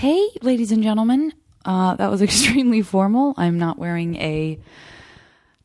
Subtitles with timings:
[0.00, 1.34] Hey, ladies and gentlemen.
[1.62, 3.34] Uh, that was extremely formal.
[3.36, 4.58] I'm not wearing a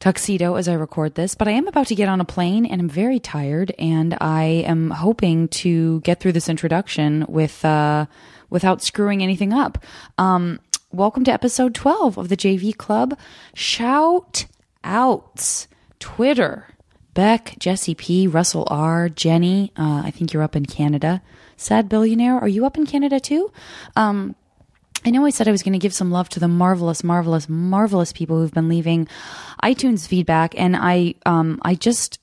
[0.01, 2.81] tuxedo as I record this, but I am about to get on a plane and
[2.81, 3.73] I'm very tired.
[3.79, 8.07] And I am hoping to get through this introduction with uh,
[8.49, 9.81] without screwing anything up.
[10.17, 10.59] Um,
[10.91, 13.17] welcome to episode 12 of the JV Club.
[13.53, 14.47] Shout
[14.83, 15.69] outs.
[16.01, 16.67] Twitter.
[17.13, 19.71] Beck, Jesse P, Russell R, Jenny.
[19.77, 21.21] Uh, I think you're up in Canada.
[21.57, 22.37] Sad billionaire.
[22.37, 23.51] Are you up in Canada too?
[23.95, 24.35] Um,
[25.05, 27.47] I know I said I was going to give some love to the marvelous, marvelous,
[27.47, 29.07] marvelous people who've been leaving
[29.63, 32.19] iTunes feedback, and I, um, I just,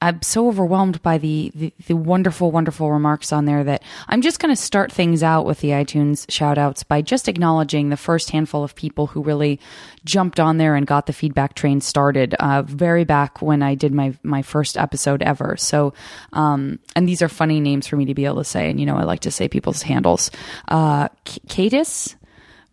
[0.00, 4.38] I'm so overwhelmed by the, the, the wonderful, wonderful remarks on there that I'm just
[4.38, 8.30] going to start things out with the iTunes shout outs by just acknowledging the first
[8.30, 9.58] handful of people who really
[10.04, 13.92] jumped on there and got the feedback train started, uh, very back when I did
[13.92, 15.56] my, my first episode ever.
[15.56, 15.94] So,
[16.32, 18.70] um, and these are funny names for me to be able to say.
[18.70, 20.30] And, you know, I like to say people's handles.
[20.68, 21.08] Uh,
[21.48, 22.14] Cadis,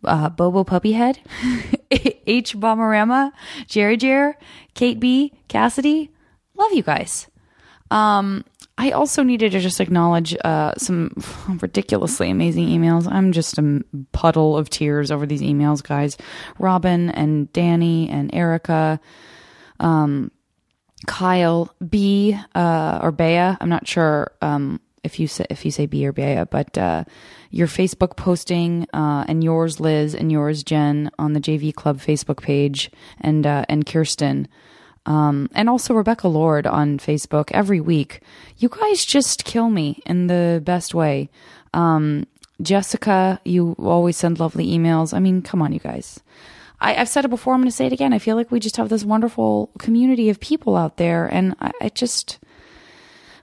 [0.03, 1.17] uh, Bobo Puppyhead,
[2.27, 3.31] H Bomarama,
[3.65, 4.37] Jerry Jer,
[4.75, 6.11] Kate B, Cassidy.
[6.55, 7.27] Love you guys.
[7.91, 8.43] Um,
[8.77, 11.11] I also needed to just acknowledge uh, some
[11.61, 13.09] ridiculously amazing emails.
[13.09, 16.17] I'm just a puddle of tears over these emails, guys.
[16.59, 18.99] Robin and Danny and Erica,
[19.79, 20.31] um,
[21.07, 23.55] Kyle B uh, or Bea.
[23.59, 27.05] I'm not sure um, if you say if you say B or Bea, but uh,
[27.51, 32.41] your Facebook posting uh, and yours, Liz, and yours, Jen, on the JV Club Facebook
[32.41, 34.47] page, and uh, and Kirsten.
[35.05, 38.21] Um, and also Rebecca Lord on Facebook every week.
[38.57, 41.29] You guys just kill me in the best way.
[41.73, 42.25] Um,
[42.61, 45.13] Jessica, you always send lovely emails.
[45.13, 46.19] I mean, come on, you guys.
[46.79, 47.53] I, have said it before.
[47.53, 48.13] I'm going to say it again.
[48.13, 51.71] I feel like we just have this wonderful community of people out there, and I,
[51.81, 52.39] it just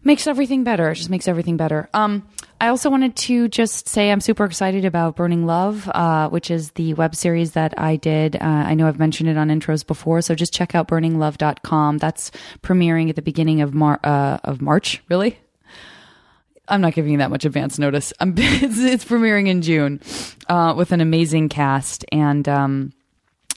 [0.04, 0.90] makes everything better.
[0.90, 1.88] It just makes everything better.
[1.94, 2.26] Um,
[2.62, 6.70] I also wanted to just say I'm super excited about Burning Love, uh, which is
[6.70, 8.36] the web series that I did.
[8.36, 11.98] Uh, I know I've mentioned it on intros before, so just check out burninglove.com.
[11.98, 12.30] That's
[12.62, 15.02] premiering at the beginning of Mar- uh, of March.
[15.08, 15.40] Really?
[16.68, 18.12] I'm not giving you that much advance notice.
[18.20, 20.00] It's, it's, premiering in June
[20.48, 22.48] uh, with an amazing cast and.
[22.48, 22.92] Um,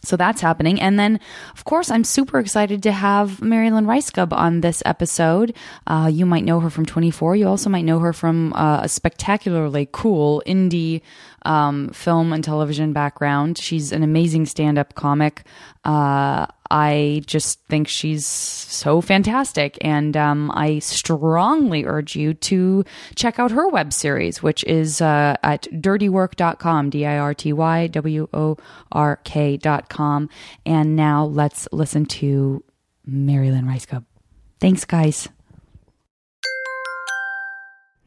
[0.05, 0.79] so that's happening.
[0.79, 1.19] And then,
[1.53, 5.55] of course, I'm super excited to have Mary Lynn Rajskub on this episode.
[5.87, 7.35] Uh, you might know her from 24.
[7.35, 11.01] You also might know her from uh, a spectacularly cool indie
[11.45, 13.57] um, film and television background.
[13.57, 15.43] She's an amazing stand up comic.
[15.83, 19.77] Uh, I just think she's so fantastic.
[19.81, 22.83] And um, I strongly urge you to
[23.15, 27.87] check out her web series, which is uh, at dirtywork.com, D I R T Y
[27.87, 28.57] W O
[28.91, 30.29] R K.com.
[30.65, 32.63] And now let's listen to
[33.05, 34.03] Mary Lynn Rajskub.
[34.59, 35.29] Thanks, guys.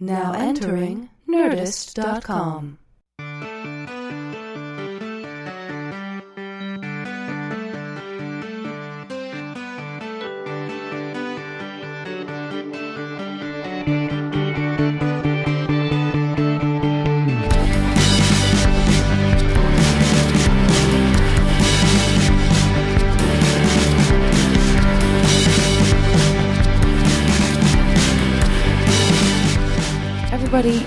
[0.01, 2.79] Now entering nerdist.com.
[30.51, 30.83] Everybody,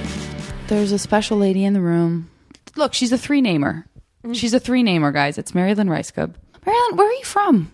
[0.66, 2.32] there's a special lady in the room.
[2.76, 3.86] Look, she's a three namer.
[4.34, 5.38] She's a three namer, guys.
[5.38, 6.34] It's Mary Lynn Rajskub.
[6.66, 7.72] Marilyn, where are you from?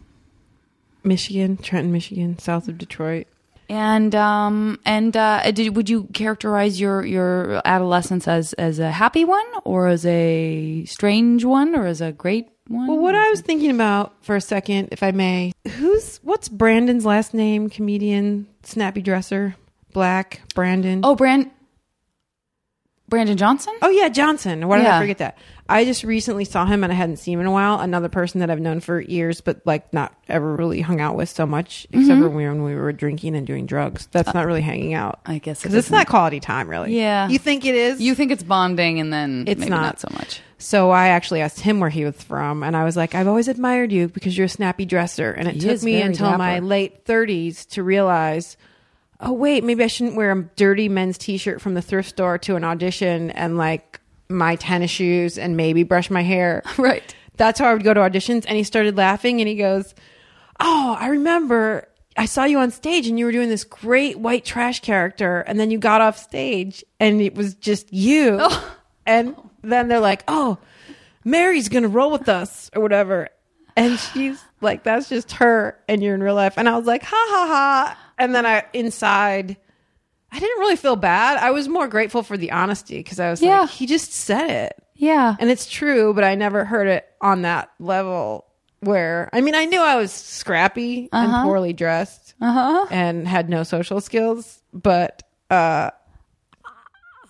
[1.06, 3.28] Michigan, Trenton, Michigan, south of Detroit.
[3.70, 9.24] And um and uh, did, would you characterize your your adolescence as as a happy
[9.24, 12.88] one or as a strange one or as a great one?
[12.88, 17.06] Well, what I was thinking about for a second, if I may, who's what's Brandon's
[17.06, 17.70] last name?
[17.70, 19.56] Comedian, snappy dresser,
[19.94, 21.00] black Brandon.
[21.06, 21.52] Oh, Brand
[23.10, 23.74] Brandon Johnson?
[23.82, 24.68] Oh yeah, Johnson.
[24.68, 24.98] Why did Yeah.
[24.98, 25.38] I forget that?
[25.70, 27.80] I just recently saw him and I hadn't seen him in a while.
[27.80, 31.30] Another person that I've known for years, but like not ever really hung out with
[31.30, 32.02] so much, Mm-hmm.
[32.02, 34.08] except for when we were drinking and doing drugs.
[34.12, 35.20] That's not really hanging out.
[35.26, 35.98] I guess it because it's isn't.
[35.98, 36.98] not quality time, really.
[36.98, 37.28] Yeah.
[37.30, 38.02] you think it is?
[38.02, 39.82] You think it's bonding and then It's maybe not.
[39.82, 40.00] not.
[40.02, 40.42] so much.
[40.58, 43.48] So I actually asked him where he was from, and I was like, "I've always
[43.48, 46.36] admired you because you're a snappy dresser." And it He took is me very until
[46.38, 46.66] my dapper.
[46.66, 48.58] late 30s to realize,
[49.20, 52.56] oh wait, maybe I shouldn't wear a dirty men's t-shirt from the thrift store to
[52.56, 54.00] an audition and like
[54.30, 56.64] my tennis shoes and maybe brush my hair.
[56.78, 57.16] Right.
[57.38, 58.46] That's how I would go to auditions.
[58.48, 59.94] And he started laughing, and he goes,
[60.60, 61.88] "Oh, I remember."
[62.20, 65.60] I saw you on stage and you were doing this great white trash character, and
[65.60, 68.40] then you got off stage and it was just you.
[68.50, 68.74] Oh.
[69.06, 70.58] And then they're like, "Oh,
[71.24, 73.30] Mary's gonna roll with us or whatever,"
[73.76, 76.56] and she's like, "That's just her," and you're in real life.
[76.58, 79.58] And I was like, "Ha ha ha!" And then I inside,
[80.32, 81.38] I didn't really feel bad.
[81.38, 83.62] I was more grateful for the honesty because I was Yeah.
[83.62, 85.36] like, "He just said it." Yeah.
[85.40, 88.46] And it's true, but I never heard it on that level
[88.80, 92.36] where I mean I knew I was scrappy and poorly dressed
[92.92, 95.92] and had no social skills, but uh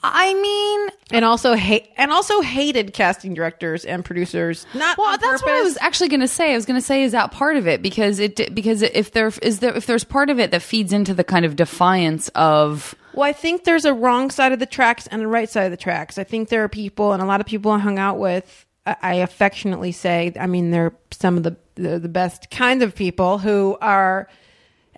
[0.03, 4.65] I mean, and also hate and also hated casting directors and producers.
[4.73, 6.51] Not well, that's what I was actually going to say.
[6.51, 7.81] I was going to say, is that part of it?
[7.81, 11.13] Because it because if there is there if there's part of it that feeds into
[11.13, 15.07] the kind of defiance of Well, I think there's a wrong side of the tracks
[15.07, 16.17] and a right side of the tracks.
[16.17, 18.65] I think there are people, and a lot of people I hung out with.
[18.85, 23.37] I affectionately say, I mean, they're some of the the, the best kind of people
[23.37, 24.27] who are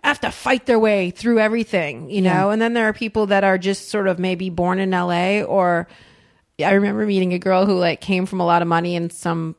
[0.03, 2.51] have to fight their way through everything, you know.
[2.51, 5.43] And then there are people that are just sort of maybe born in L.A.
[5.43, 5.87] or
[6.63, 9.55] I remember meeting a girl who like came from a lot of money and some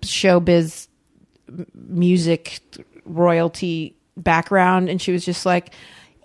[0.00, 0.88] showbiz
[1.74, 2.60] music
[3.04, 5.72] royalty background and she was just like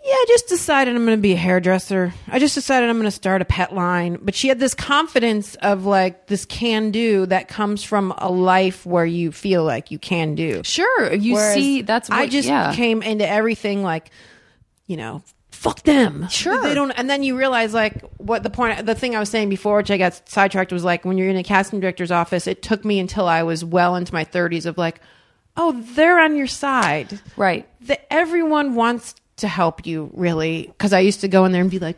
[0.08, 3.04] yeah i just decided i'm going to be a hairdresser i just decided i'm going
[3.06, 7.26] to start a pet line but she had this confidence of like this can do
[7.26, 11.56] that comes from a life where you feel like you can do sure you Whereas
[11.56, 12.74] see that's what, i just yeah.
[12.74, 14.10] came into everything like
[14.86, 15.22] you know
[15.52, 16.62] fuck them Sure.
[16.62, 19.50] they don't and then you realize like what the point the thing i was saying
[19.50, 22.62] before which i got sidetracked was like when you're in a casting director's office it
[22.62, 25.02] took me until i was well into my 30s of like
[25.58, 27.68] oh they're on your side right.
[27.82, 31.72] that everyone wants to help you really because i used to go in there and
[31.72, 31.98] be like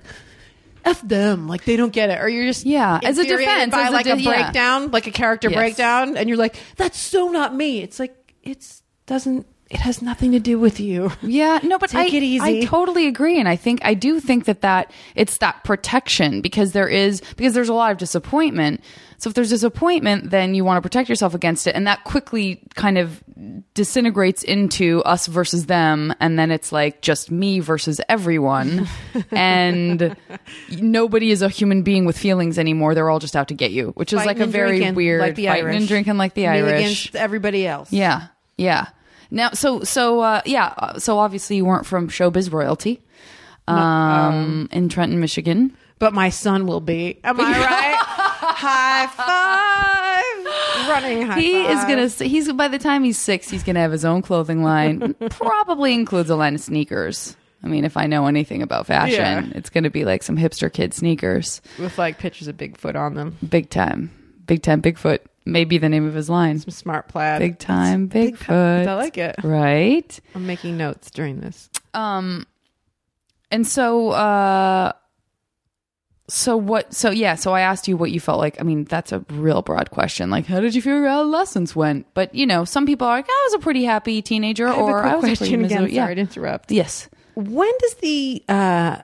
[0.85, 3.81] F them, like they don't get it, or you're just Yeah, as a defense, by
[3.83, 4.43] as like a, de- yeah.
[4.43, 5.57] breakdown, like a character Yes.
[5.57, 10.31] breakdown, and you're like, "That's so not me." It's like it's doesn't, it has nothing
[10.31, 11.11] to do with you.
[11.21, 12.61] Yeah, no, but Take I, it easy.
[12.61, 16.71] I totally agree, and I think I do think that that it's that protection because
[16.71, 18.83] there is because there's a lot of disappointment.
[19.19, 22.61] So if there's disappointment, then you want to protect yourself against it, and that quickly
[22.75, 23.21] kind of
[23.73, 28.87] disintegrates into us versus them, and then it's like just me versus everyone,
[29.31, 30.15] and
[30.81, 32.95] nobody is a human being with feelings anymore.
[32.95, 35.21] They're all just out to get you, which is Fighting like a very drinking, weird
[35.21, 35.77] like the fighting Irish.
[35.77, 36.79] and drinking like the Me Irish.
[36.79, 37.91] against everybody else.
[37.91, 38.27] Yeah,
[38.57, 38.87] yeah.
[39.31, 43.01] Now, so so uh, yeah, uh, so obviously you weren't from showbiz royalty,
[43.67, 45.75] um, in Trenton, Michigan.
[45.99, 47.19] but my son will be.
[47.23, 47.95] Am I right?
[48.55, 50.89] high five!
[50.89, 52.07] Running high He is gonna.
[52.27, 55.13] He's by the time he's six, he's gonna have his own clothing line.
[55.29, 57.35] Probably includes a line of sneakers.
[57.63, 59.43] I mean, if I know anything about fashion, Yeah.
[59.53, 63.37] it's gonna be like some hipster kid sneakers, with like pictures of Bigfoot on them.
[63.47, 64.09] big time,
[64.47, 65.19] big time Bigfoot.
[65.45, 66.59] Maybe the name of his line.
[66.59, 67.39] Some smart plaid.
[67.39, 68.87] Big time Big Bigfoot.
[68.87, 69.35] I like it.
[69.43, 70.19] Right.
[70.35, 71.69] I'm making notes during this.
[71.93, 72.45] Um,
[73.51, 74.91] and so, uh,
[76.27, 76.93] so what?
[76.93, 78.59] So yeah, so I asked you what you felt like.
[78.59, 80.29] I mean, that's a real broad question.
[80.29, 82.05] Like, how did you feel your adolescence went?
[82.13, 85.01] But you know, some people are like, I was a pretty happy teenager, I or
[85.01, 85.83] a I was a pretty question again.
[85.83, 85.95] miserable.
[85.95, 86.71] Sorry to interrupt.
[86.71, 87.09] Yes.
[87.33, 88.97] When does the uh,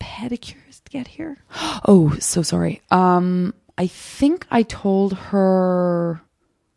[0.00, 1.38] pedicurist get here?
[1.84, 2.80] Oh, so sorry.
[2.90, 6.22] Um, I think I told her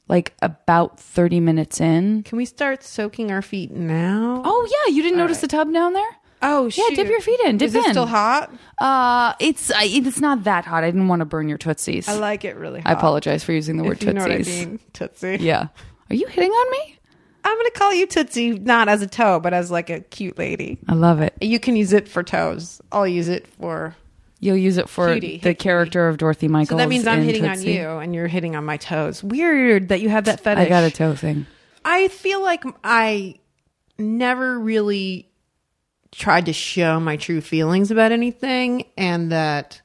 [0.07, 2.23] like about thirty minutes in.
[2.23, 4.41] Can we start soaking our feet now?
[4.43, 6.09] Oh yeah, you didn't notice the tub down there?
[6.41, 7.57] oh Yeah, dip your feet in.
[7.57, 7.91] Dip Is it in.
[7.91, 8.51] still hot?
[8.79, 10.83] Uh, it's I, it's not that hot.
[10.83, 12.09] I didn't want to burn your tootsies.
[12.09, 12.89] I like it really hot.
[12.89, 14.65] I apologize for using the word If you know what I tootsies.
[14.65, 15.37] mean, Tootsie.
[15.41, 15.67] Yeah.
[16.09, 16.97] Are you hitting on me?
[17.43, 20.79] I'm gonna call you Tootsie, not as a toe, but as like a cute lady.
[20.89, 21.35] I love it.
[21.39, 22.81] You can use it for toes.
[22.91, 23.95] I'll use it for.
[24.39, 26.69] You'll use it for Cutie, the character of Dorothy Michaels.
[26.69, 27.79] So that means I'm hitting Tootsie.
[27.79, 29.23] on you, and you're hitting on my toes.
[29.23, 30.65] Weird that you have that fetish.
[30.65, 31.45] I got a toe thing.
[31.83, 33.35] I feel like I
[33.97, 35.29] never really
[36.11, 39.81] tried to show my true feelings about anything, and that.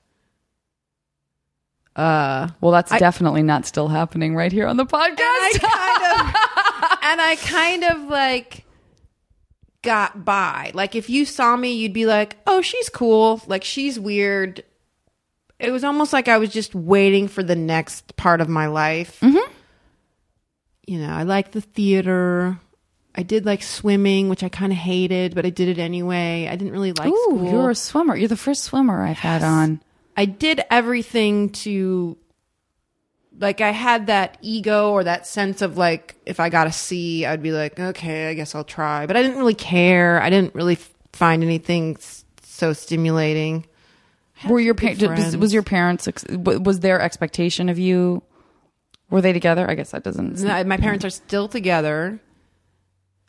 [1.97, 5.61] Uh, Well, that's I- definitely not still happening right here on the and I podcast.
[5.61, 8.65] kind of and I kind of like
[9.83, 10.71] got by.
[10.75, 13.43] Like if you saw me, you'd be like, "Oh, she's cool.
[13.47, 14.65] Like she's weird."
[15.59, 19.21] It was almost like I was just waiting for the next part of my life.
[19.21, 19.53] Mm-hmm.
[20.87, 22.59] You know, I like the theater.
[23.15, 26.49] I did like swimming, which I kind of hated, but I did it anyway.
[26.51, 27.51] I didn't really like Ooh, school.
[27.51, 28.17] you're a swimmer.
[28.17, 29.83] You're the first swimmer I've had on.
[30.17, 32.17] I did everything to
[33.41, 37.25] like I had that ego or that sense of like if I got a C,
[37.27, 39.07] I'd be like, okay, I guess I'll try.
[39.07, 40.23] But I didn't really care.
[40.23, 40.77] I didn't really
[41.13, 43.67] find anything s- so stimulating.
[44.49, 45.37] Were your parents?
[45.37, 46.09] Was, your parents?
[46.31, 48.23] Was their expectation of you?
[49.11, 49.69] Were they together?
[49.69, 50.39] I guess that doesn't.
[50.41, 52.21] No, my parents are still together.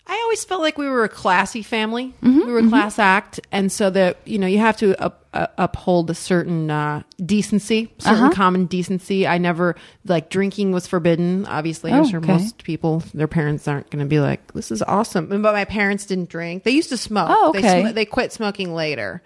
[0.07, 2.13] I always felt like we were a classy family.
[2.21, 5.25] Mm-hmm, we were a class act, and so that you know you have to up,
[5.33, 8.33] uh, uphold a certain uh, decency, certain Uh-huh.
[8.33, 9.25] common decency.
[9.27, 11.45] I never like drinking was forbidden.
[11.45, 12.33] Obviously, I'm Oh, sure okay.
[12.33, 16.05] most people, their parents aren't going to be like, "This is awesome." But my parents
[16.05, 16.63] didn't drink.
[16.63, 17.27] They used to smoke.
[17.31, 17.81] Oh, They, okay.
[17.89, 19.21] sm- they quit smoking later.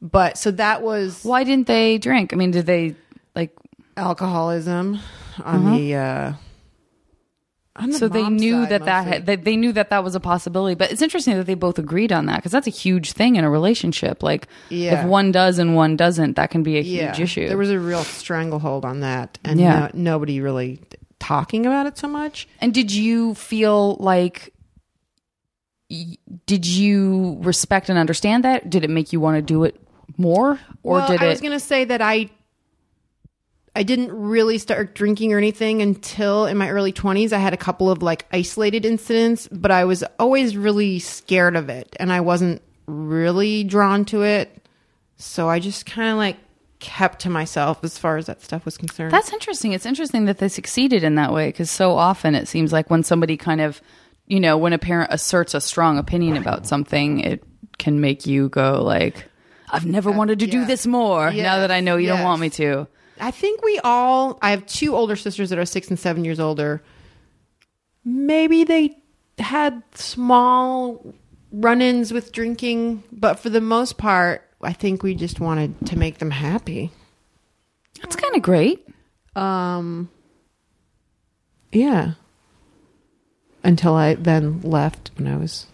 [0.00, 2.32] But so that was Why didn't they drink?
[2.32, 2.94] I mean, did they
[3.34, 3.50] like?
[3.96, 4.98] alcoholism
[5.44, 6.32] on the uh
[7.80, 9.18] the so they knew that that, mostly.
[9.24, 12.12] that they knew that that was a possibility but it's interesting that they both agreed
[12.12, 15.00] on that because that's a huge thing in a relationship like Yeah.
[15.02, 17.70] if one does and one doesn't that can be a yeah, huge issue There was
[17.70, 19.88] a real stranglehold on that, and Yeah.
[19.94, 20.80] no- nobody really
[21.18, 22.46] talking about it so much.
[22.60, 24.52] and did you feel like
[26.46, 29.78] did you respect and understand that did it make you want to do it
[30.16, 32.30] more or well, did I it was gonna say that I
[33.74, 37.32] I didn't really start drinking or anything until in my early 20s.
[37.32, 41.70] I had a couple of like isolated incidents, but I was always really scared of
[41.70, 44.66] it and I wasn't really drawn to it.
[45.16, 46.36] So I just kind of like
[46.80, 49.12] kept to myself as far as that stuff was concerned.
[49.12, 49.72] That's interesting.
[49.72, 53.04] It's interesting that they succeeded in that way because so often it seems like when
[53.04, 53.80] somebody kind of,
[54.26, 57.42] you know, when a parent asserts a strong opinion about something, it
[57.78, 59.28] can make you go like,
[59.70, 62.40] "I've never uh, wanted to do this more." now that I know you don't want
[62.40, 62.86] me to.
[63.22, 64.36] I think we all.
[64.42, 66.82] I have two older sisters that are six and seven years older.
[68.04, 68.98] Maybe they
[69.38, 71.14] had small
[71.52, 76.18] run-ins with drinking, but for the most part, I think we just wanted to make
[76.18, 76.90] them happy.
[78.00, 78.88] That's kind of great.
[79.36, 80.10] Um,
[81.70, 82.14] yeah.
[83.62, 85.66] Until I then left when I was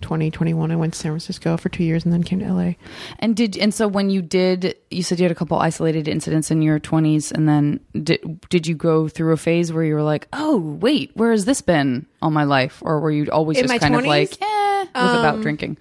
[0.00, 0.70] 20, 21.
[0.70, 2.72] I went to San Francisco for two years and then came to LA.
[3.18, 6.50] And did and so when you did, you said you had a couple isolated incidents
[6.50, 10.02] in your twenties, and then did did you go through a phase where you were
[10.02, 13.66] like, "Oh, wait, where has this been all my life?" Or were you always In
[13.66, 14.06] just kind of 20s?
[14.06, 15.78] like, "Eh," with about drinking?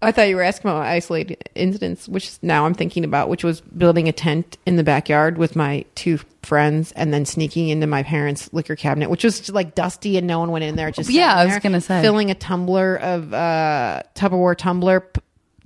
[0.00, 3.42] I thought you were asking about my isolated incidents, which now I'm thinking about, which
[3.42, 7.86] was building a tent in the backyard with my two friends and then sneaking into
[7.88, 10.90] my parents' liquor cabinet, which was like dusty and no one went in there.
[10.92, 12.00] Just Yeah, I was there, gonna say.
[12.00, 15.20] filling a tumbler of uh, Tupperware tumbler, p-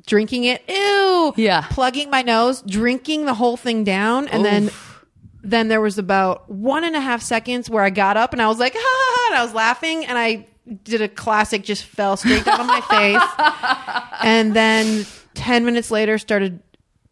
[0.07, 0.63] drinking it.
[0.67, 1.35] Ew.
[1.37, 1.67] Yeah.
[1.71, 4.71] Plugging my nose, drinking the whole thing down, and then.
[5.45, 8.47] Then there was about one and a half seconds where I got up and I
[8.47, 10.47] was like, ha ha ha, and I was laughing and I
[10.85, 13.23] did a classic, just fell straight down on my face
[14.23, 15.05] and then
[15.35, 16.61] 10 minutes later started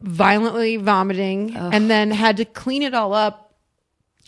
[0.01, 3.55] violently vomiting and then had to clean it all up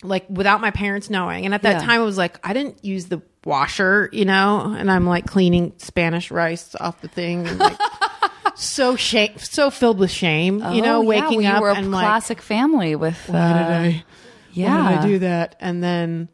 [0.03, 1.87] like without my parents knowing and at that Yeah.
[1.87, 5.73] time i was like i didn't use the washer you know and i'm like cleaning
[5.79, 7.79] spanish rice off the thing and like
[8.57, 11.71] so shame so filled with shame you know Oh, yeah, waking well, you up were
[11.71, 13.17] a and like classic family with.
[13.29, 14.05] why uh, did I
[14.53, 15.57] Yeah, why did I do that?
[15.61, 16.29] And then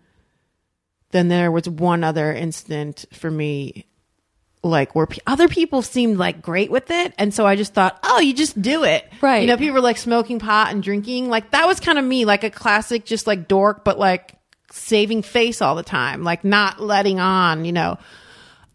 [1.10, 3.86] then there was one other incident for me
[4.62, 7.98] like where pe- other people seemed like great with it and so I just thought,
[8.02, 9.42] "Oh, you just do it." Right.
[9.42, 11.28] You know, people were like smoking pot and drinking.
[11.28, 14.34] Like that was kind of me, like a classic just like dork but like
[14.72, 17.98] saving face all the time, like not letting on, you know.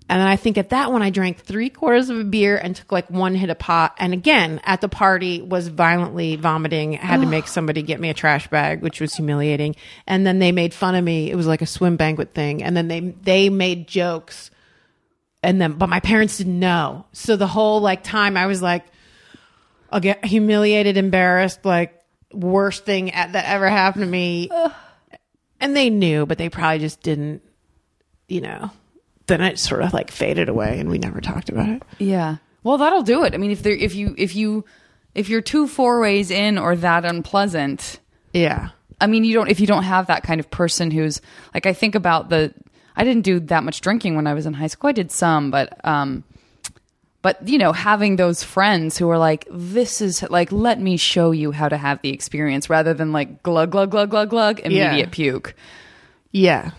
[0.10, 2.75] And then I think at that one, I drank three quarters of a beer and
[2.75, 3.95] took like one hit of pot.
[3.98, 6.98] And again, at the party, was violently vomiting.
[6.98, 9.75] I had to make somebody get me a trash bag, which was humiliating.
[10.05, 11.31] And then they made fun of me.
[11.31, 12.63] It was like a swim banquet thing.
[12.63, 14.51] And then they they made jokes.
[15.41, 17.05] And then, but my parents didn't know.
[17.13, 18.86] So the whole like time, I was like,
[19.89, 21.98] I'll get humiliated, embarrassed, like
[22.31, 24.50] worst thing at, that ever happened to me.
[25.60, 27.41] And they knew, but they probably just didn't,
[28.27, 28.72] you know.
[29.27, 31.84] Then it sort of like faded away, and we never talked about it.
[31.98, 32.38] Yeah.
[32.63, 33.34] Well, that'll do it.
[33.34, 34.65] I mean, if there, if you, if you,
[35.15, 38.00] if you're two four ways in or that unpleasant,
[38.34, 38.70] Yeah,
[39.01, 41.22] I mean, you don't, if you don't have that kind of person who's
[41.53, 42.53] like, I think about the,
[42.96, 44.89] I didn't do that much drinking when I was in high school.
[44.89, 46.24] I did some, but, um,
[47.22, 51.32] but you know, having those friends who are like, this is like, let me show
[51.32, 54.98] you how to have the experience rather than like glug, glug, glug, glug, glug, immediate
[54.98, 55.06] Yeah.
[55.12, 55.53] puke.
[56.32, 56.72] yeah.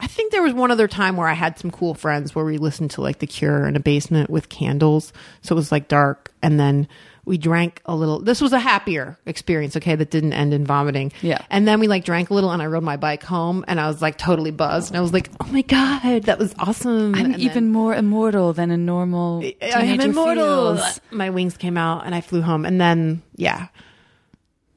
[0.00, 2.56] I think there was one other time where I had some cool friends where we
[2.58, 5.12] listened to like The Cure in a basement with candles,
[5.42, 6.86] so it was like dark, and then
[7.24, 8.20] we drank a little.
[8.20, 11.12] This was a happier experience, okay, that didn't end in vomiting.
[11.20, 11.44] Yeah.
[11.50, 13.88] and then we like drank a little, and I rode my bike home, and I
[13.88, 17.14] was like totally buzzed, and I was like, oh my god, that was awesome.
[17.16, 20.76] I'm And then- even more immortal than a normal I am immortal.
[20.76, 21.00] feels.
[21.10, 22.64] My wings came out and I flew home.
[22.64, 23.66] And then, yeah,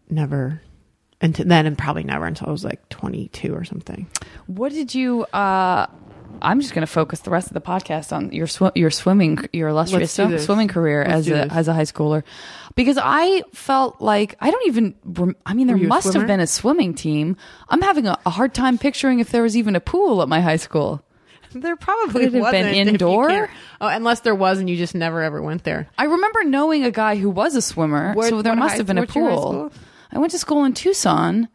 [0.10, 0.62] never,
[1.22, 4.08] until then, and probably never until I was like 22 or something.
[4.48, 5.24] What did you?
[5.26, 5.88] uh
[6.42, 9.38] I'm just going to focus the rest of the podcast on your sw- your swimming,
[9.52, 11.52] your illustrious sw- swimming career Let's as a this.
[11.52, 12.24] as a high schooler,
[12.74, 15.36] because I felt like I don't even.
[15.46, 17.36] I mean, there Were you a must have been a swimming team.
[17.70, 20.40] I'm having a, a hard time picturing if there was even a pool at my
[20.42, 21.04] high school.
[21.54, 23.50] There probably Could have been wasn't if you indoor?
[23.82, 25.90] Oh, unless there was and you just never ever went there.
[25.98, 28.88] I remember knowing a guy who was a swimmer, What- so there must high- have
[28.88, 29.72] been a what's your high pool.
[30.12, 31.48] I went to school in Tucson,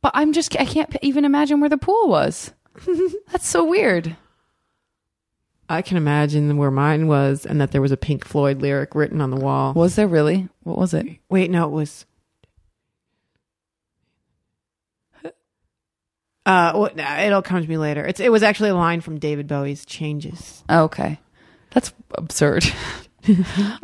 [0.00, 2.52] but I'm just I can't even imagine where the pool was.
[3.30, 4.16] That's so weird.
[5.68, 9.20] I can imagine where mine was, and that there was a Pink Floyd lyric written
[9.20, 9.72] on the wall.
[9.74, 10.48] Was there really?
[10.64, 11.06] What was it?
[11.30, 12.04] Wait, no, it was.
[16.44, 16.90] Uh, well,
[17.24, 18.04] it'll come to me later.
[18.04, 21.20] It's it was actually a line from David Bowie's "Changes." Oh, okay.
[21.70, 22.64] That's absurd.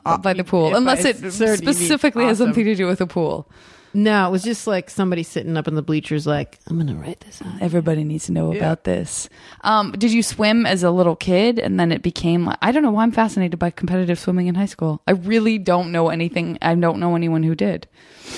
[0.04, 0.74] By the pool.
[0.74, 3.48] Unless it specifically has something to do with a pool.
[3.94, 7.20] No, it was just like somebody sitting up in the bleachers, like I'm gonna write
[7.20, 7.40] this.
[7.42, 7.58] On.
[7.60, 9.28] Everybody needs to know about this.
[9.62, 12.82] Um, did you swim as a little kid and then it became like, I don't
[12.82, 15.02] know why I'm fascinated by competitive swimming in high school.
[15.06, 16.58] I really don't know anything.
[16.60, 17.88] I don't know anyone who did.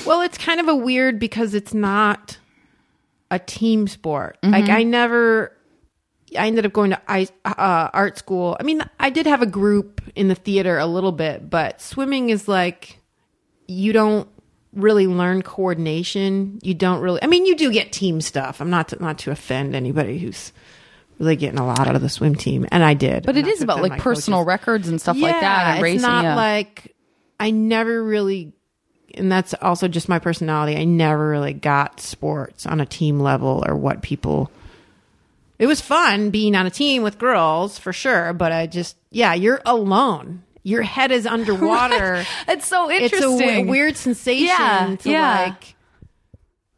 [0.06, 2.38] Well, it's kind of a weird because it's not
[3.30, 4.38] a team sport.
[4.42, 5.56] Like I never.
[6.38, 8.56] I ended up going to ice, uh, art school.
[8.60, 12.30] I mean, I did have a group in the theater a little bit, but swimming
[12.30, 13.00] is like
[13.66, 14.28] you don't
[14.72, 16.58] really learn coordination.
[16.62, 17.22] You don't really.
[17.22, 18.60] I mean, you do get team stuff.
[18.60, 20.52] I'm not to, not to offend anybody who's
[21.18, 23.26] really getting a lot out of the swim team, and I did.
[23.26, 24.46] But it is about like personal coaches.
[24.46, 26.02] records and stuff like that and it's racing.
[26.02, 26.36] not yeah.
[26.36, 26.94] like
[27.38, 28.52] I never really,
[29.14, 30.76] and that's also just my personality.
[30.76, 34.50] I never really got sports on a team level or what people.
[35.58, 39.34] It was fun being on a team with girls for sure, but I just yeah,
[39.34, 40.42] you're alone.
[40.62, 42.24] Your head is underwater.
[42.48, 43.18] it's so interesting.
[43.32, 45.42] it's a w- weird sensation Yeah, to yeah.
[45.44, 45.74] like.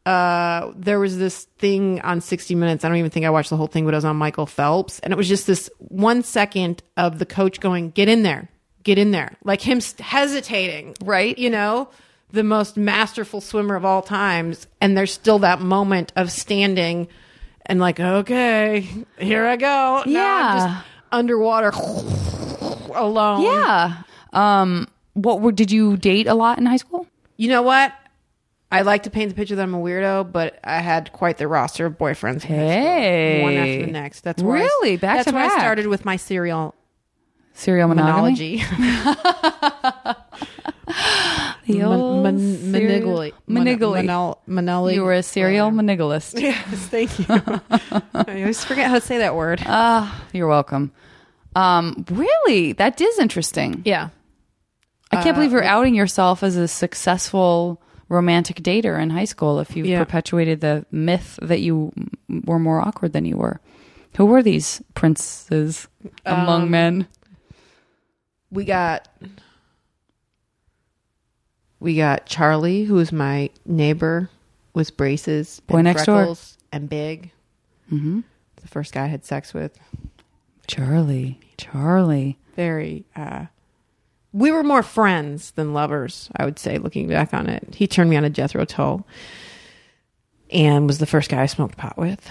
[0.05, 2.83] Uh, there was this thing on 60 Minutes.
[2.83, 4.99] I don't even think I watched the whole thing, but it was on Michael Phelps,
[4.99, 8.49] and it was just this one second of the coach going, "Get in there,
[8.83, 11.37] get in there," like him hesitating, Right.
[11.37, 11.87] You know,
[12.31, 17.07] the most masterful swimmer of all times, and there's still that moment of standing
[17.65, 18.85] and like, okay,
[19.19, 20.03] here I go.
[20.05, 20.57] Yeah.
[20.81, 21.71] just underwater
[22.95, 23.41] alone.
[23.43, 24.03] yeah.
[24.33, 27.05] Um, what were, did you date a lot in high school?
[27.37, 27.93] You know what?
[28.71, 31.47] I like to paint the picture that I'm a weirdo, but I had quite the
[31.47, 32.35] roster of boyfriends.
[32.35, 32.57] in high school.
[32.69, 33.41] Hey.
[33.43, 34.21] one after the next.
[34.21, 34.97] That's I- Really?
[34.97, 35.57] Back that's to why back.
[35.57, 36.73] I started with my serial
[37.53, 38.63] Serial monogamy.
[38.63, 38.63] monology.
[41.65, 42.39] The old mon-
[42.73, 44.03] serial- Monogly.
[44.05, 44.37] Monogly.
[44.49, 46.39] Monol- You were a serial monogalist.
[46.41, 46.59] Yes,
[46.89, 47.25] thank you.
[48.13, 49.61] I always forget how to say that word.
[49.65, 50.91] Ah, you're welcome.
[51.55, 53.81] Um, really, that is interesting.
[53.85, 54.09] yeah.
[55.11, 59.59] I can't believe you're outing yourself as a successful romantic dater in high school.
[59.59, 59.99] If you Yeah.
[60.03, 61.91] perpetuated the myth that you
[62.29, 63.59] m- were more awkward than you were,
[64.17, 65.87] who were these princes
[66.25, 67.07] among Um, men?
[68.49, 69.07] we got
[71.79, 74.29] we got Charlie, who was my neighbor,
[74.73, 76.17] with braces, Boy and next door.
[76.19, 77.31] freckles, and big.
[77.91, 78.21] Mm-hmm.
[78.55, 79.77] The first guy I had sex with.
[80.65, 82.37] Charlie, Charlie.
[82.55, 83.05] Very.
[83.15, 83.45] uh
[84.31, 86.77] We were more friends than lovers, I would say.
[86.77, 89.05] Looking back on it, he turned me on to Jethro Tull,
[90.51, 92.25] and was the first guy I smoked pot with.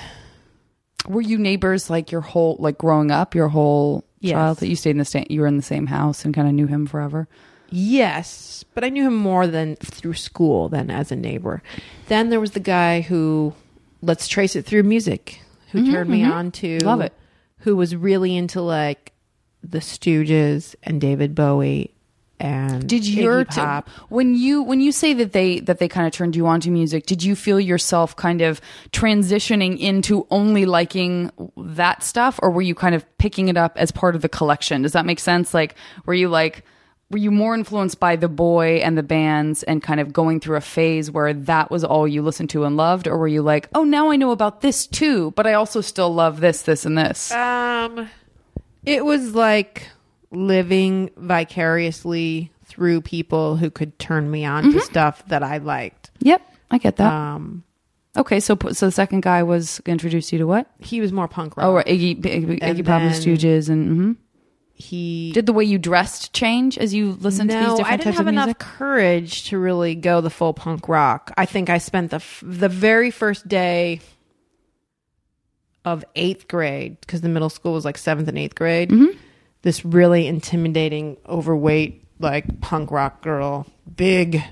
[1.09, 4.33] Were you neighbors like your whole like growing up, your whole Yes.
[4.35, 4.69] childhood?
[4.69, 5.27] You stayed in the same.
[5.29, 7.27] You were in the same house and kind of knew him forever.
[7.71, 11.63] Yes, but I knew him more than through school than as a neighbor.
[12.09, 13.55] Then there was the guy who,
[14.03, 17.15] let's trace it through music, who turned me on to Love it.
[17.61, 19.12] who was really into like
[19.63, 21.93] the Stooges and David Bowie
[22.43, 23.89] and Did your Iggy Pop.
[24.09, 26.71] when you when you say that they that they kind of turned you on to
[26.71, 27.07] music?
[27.07, 32.75] Did you feel yourself kind of transitioning into only liking that stuff, or were you
[32.75, 34.83] kind of picking it up as part of the collection?
[34.83, 35.55] Does that make sense?
[35.55, 36.65] Like, were you like
[37.13, 40.57] were you more influenced by the boy and the bands and kind of going through
[40.57, 43.69] a phase where that was all you listened to and loved, or were you like,
[43.75, 46.97] oh, now I know about this too, but I also still love this, this, and
[46.97, 47.31] this?
[47.31, 48.09] Um,
[48.85, 49.89] it was like
[50.31, 54.79] living vicariously through people who could turn me on Mm-hmm.
[54.79, 56.11] to stuff that I liked.
[56.21, 56.41] yep,
[56.71, 57.13] I get that.
[57.13, 57.65] Um,
[58.17, 60.71] okay, so so the second guy was introduced you to what?
[60.79, 61.67] he was more punk rock.
[61.67, 64.17] Oh, right, Iggy, Iggy, Iggy Pop and the Stooges, and mhm.
[64.75, 67.97] he did the way you dressed change as you listened to these no, different I
[68.03, 71.31] didn't have enough courage to really go the full punk rock.
[71.37, 74.01] I think I spent the f- the very first day
[75.85, 78.91] of eighth grade because the middle school was like seventh and eighth grade.
[78.91, 79.19] Mm-hmm.
[79.63, 83.67] This really intimidating, overweight, like punk rock girl,
[83.97, 84.43] big.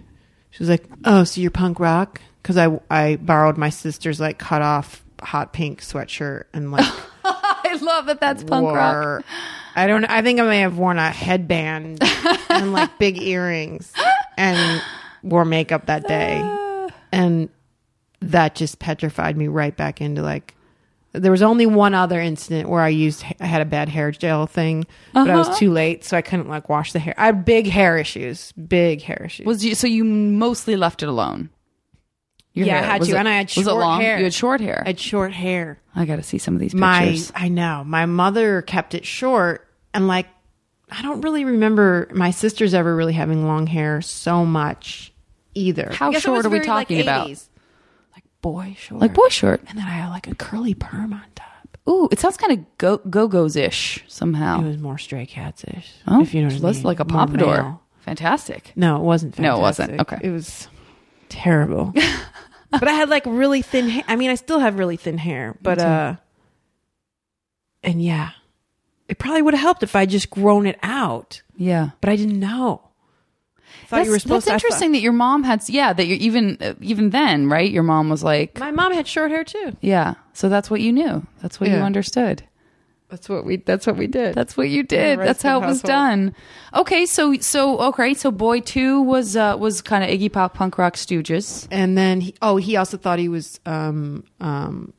[0.50, 4.38] She was like, "Oh, so you're punk rock?" Because I I borrowed my sister's like
[4.38, 6.86] cut off hot pink sweatshirt and like
[7.24, 8.20] I love that.
[8.20, 9.24] That's punk wore, rock.
[9.76, 10.04] I don't.
[10.04, 12.02] I think I may have worn a headband
[12.50, 13.92] and like big earrings
[14.36, 14.82] and
[15.22, 16.40] wore makeup that day,
[17.12, 17.48] and
[18.20, 20.54] that just petrified me right back into like.
[21.12, 23.24] There was only one other incident where I used.
[23.40, 25.48] I had a bad hair gel thing, but I Uh-huh.
[25.50, 27.14] was too late, so I couldn't like wash the hair.
[27.18, 28.52] I had big hair issues.
[28.52, 29.44] Big hair issues.
[29.46, 31.50] Was you so you mostly left it alone?
[32.52, 34.00] Your Yeah, I had was to, it- and I had was it short long?
[34.00, 34.18] hair.
[34.18, 34.82] You had short hair.
[34.84, 35.80] I had short hair.
[35.96, 37.32] I got to see some of these my pictures.
[37.34, 40.26] I know my mother kept it short and like
[40.92, 45.12] I don't really remember my sisters ever really having long hair so much
[45.54, 45.90] either.
[45.92, 47.28] How I guess it short are we very, like, talking about?
[48.42, 48.50] 80s.
[48.50, 49.00] Like boy short.
[49.00, 49.62] Like boy short.
[49.68, 51.46] and then I had like a curly perm on top.
[51.88, 54.60] Ooh, it sounds kind of go go go's ish somehow.
[54.60, 55.92] It was more stray cats ish.
[56.06, 56.82] oh, if you know what I mean.
[56.82, 57.54] like a More pompadour.
[57.62, 57.82] male.
[58.00, 58.72] Fantastic.
[58.76, 59.38] No, it wasn't.
[59.38, 60.00] No, it wasn't.
[60.00, 60.18] Okay.
[60.22, 60.68] it was
[61.28, 61.92] terrible.
[62.70, 63.88] but I had like really thin.
[63.88, 64.04] hair.
[64.08, 66.16] I mean, I still have really thin hair, but uh,
[67.82, 68.30] and yeah,
[69.08, 71.42] it probably would have helped if I just grown it out.
[71.56, 71.90] Yeah.
[72.00, 72.89] But I didn't know.
[73.90, 74.66] Thought That's, you were supposed that's to.
[74.68, 78.08] Interesting that your mom had yeah that you even uh, even then right your mom
[78.08, 79.76] was like My mom had short hair too.
[79.80, 82.44] yeah so that's what you knew that's what you understood
[83.08, 83.56] That's what we.
[83.56, 84.36] That's what we did.
[84.36, 85.88] that's what you did that's how it was household.
[85.88, 86.34] done
[86.72, 90.78] okay so so okay so boy two was uh was kind of Iggy Pop punk
[90.78, 94.92] rock stooges and then he, oh, he also thought he was um um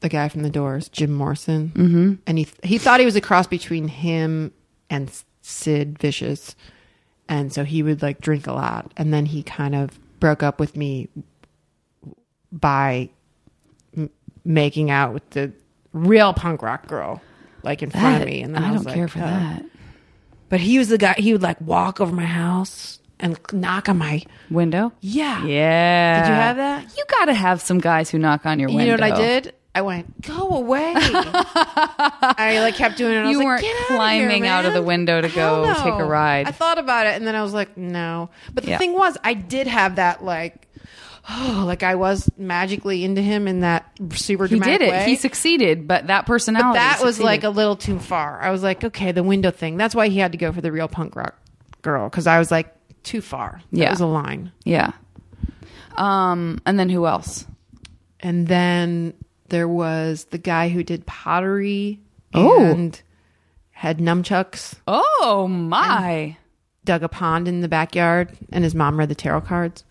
[0.00, 2.14] the guy from the Doors, Jim Morrison, mm-hmm.
[2.26, 4.52] and he he thought he was a cross between him
[4.90, 6.54] and Sid Vicious,
[7.28, 10.60] and so he would like drink a lot, and then he kind of broke up
[10.60, 11.08] with me
[12.52, 13.10] by
[13.96, 14.10] m-
[14.44, 15.52] making out with the
[15.92, 17.20] real punk rock girl,
[17.62, 19.22] like in front of me, and then I, I don't like, care for oh.
[19.22, 19.64] that
[20.48, 21.14] But he was the guy.
[21.18, 25.44] He would like walk over my house and knock on my window yeah.
[25.44, 26.96] yeah Did you have that?
[26.96, 29.54] you gotta have some guys who knock on your window You know what I did?
[29.76, 30.92] I went, go away.
[30.96, 33.16] I like kept doing it.
[33.18, 35.64] And I You was weren't "Get outta climbing here, out of the window to go
[35.66, 35.74] no.
[35.74, 36.46] take a ride.
[36.48, 38.30] I thought about it, and then I was like, no.
[38.54, 38.78] But the Yeah.
[38.78, 40.66] thing was, I did have that like,
[41.28, 44.46] oh, like I was magically into him in that super.
[44.46, 45.04] he did it way.
[45.04, 48.40] he succeeded but that But personality that was like a little too far.
[48.40, 49.76] I was like, okay, the window thing.
[49.76, 51.34] That's why he had to go for the real punk rock
[51.82, 53.60] girl because I was like too far.
[53.72, 53.90] That Yeah.
[53.90, 54.52] was a line.
[54.64, 54.92] yeah
[55.96, 57.46] um and then who else
[58.20, 59.14] And then
[59.48, 62.00] there was the guy who did pottery
[62.34, 62.62] Oh.
[62.64, 63.00] and
[63.70, 66.36] had nunchucks, oh my
[66.84, 69.82] dug a pond in the backyard, and his mom read the tarot cards.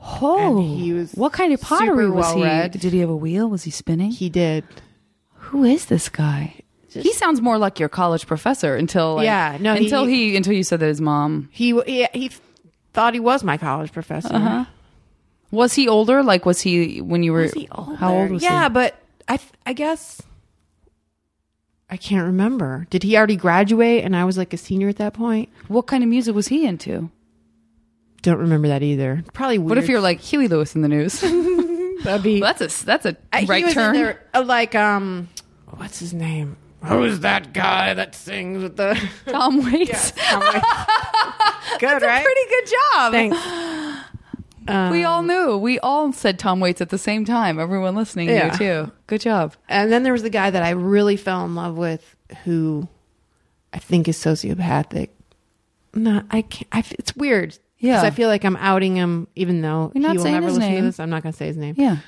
[0.00, 2.40] Oh, And he was what kind of pottery was he?
[2.40, 2.72] well-read.
[2.72, 3.48] Did he have a wheel?
[3.50, 4.10] Was he spinning?
[4.12, 4.64] He did.
[5.34, 6.54] Who is this guy?
[6.90, 10.54] he sounds more like your college professor until like, Yeah, no, he- until he, until
[10.54, 12.30] you said that his mom He he, he
[12.94, 14.34] thought he was my college professor.
[14.34, 14.64] Uh-huh.
[15.50, 16.22] Was he older.
[16.22, 17.96] Like was he when you were Was he older?
[17.96, 18.68] how old was yeah, he?
[18.70, 18.96] but
[19.28, 20.20] I I guess
[21.90, 22.86] I can't remember.
[22.90, 25.48] Did he already graduate and I was like a senior at that point?
[25.68, 27.10] What kind of music was he into?
[28.22, 29.22] Don't remember that either.
[29.32, 29.68] Probably weird.
[29.70, 31.20] What if you're like Huey Lewis in the news?
[32.04, 33.94] That'd be that's a that's a he right turn.
[33.94, 35.28] there, uh, like um,
[35.70, 36.56] what's his name?
[36.84, 38.94] Who's that guy that sings with the?
[39.26, 40.12] Tom Waits.
[40.12, 42.24] Good, right?
[42.24, 43.12] Pretty good job.
[43.12, 43.36] Thanks.
[44.90, 45.56] We all knew.
[45.56, 47.58] We all said Tom Waits at the same time.
[47.58, 48.48] Everyone listening Yeah.
[48.50, 48.92] knew too.
[49.06, 49.54] Good job.
[49.68, 52.88] And then there was the guy that I really fell in love with, who
[53.72, 55.08] I think is sociopathic.
[55.94, 56.68] No, I can't.
[56.72, 57.58] I, it's weird.
[57.78, 58.02] Yeah.
[58.02, 60.56] I feel like I'm outing him, even though You're not he will saying never his
[60.56, 60.80] listen name.
[60.82, 61.00] to this.
[61.00, 61.74] I'm not going to say his name.
[61.78, 61.98] Yeah.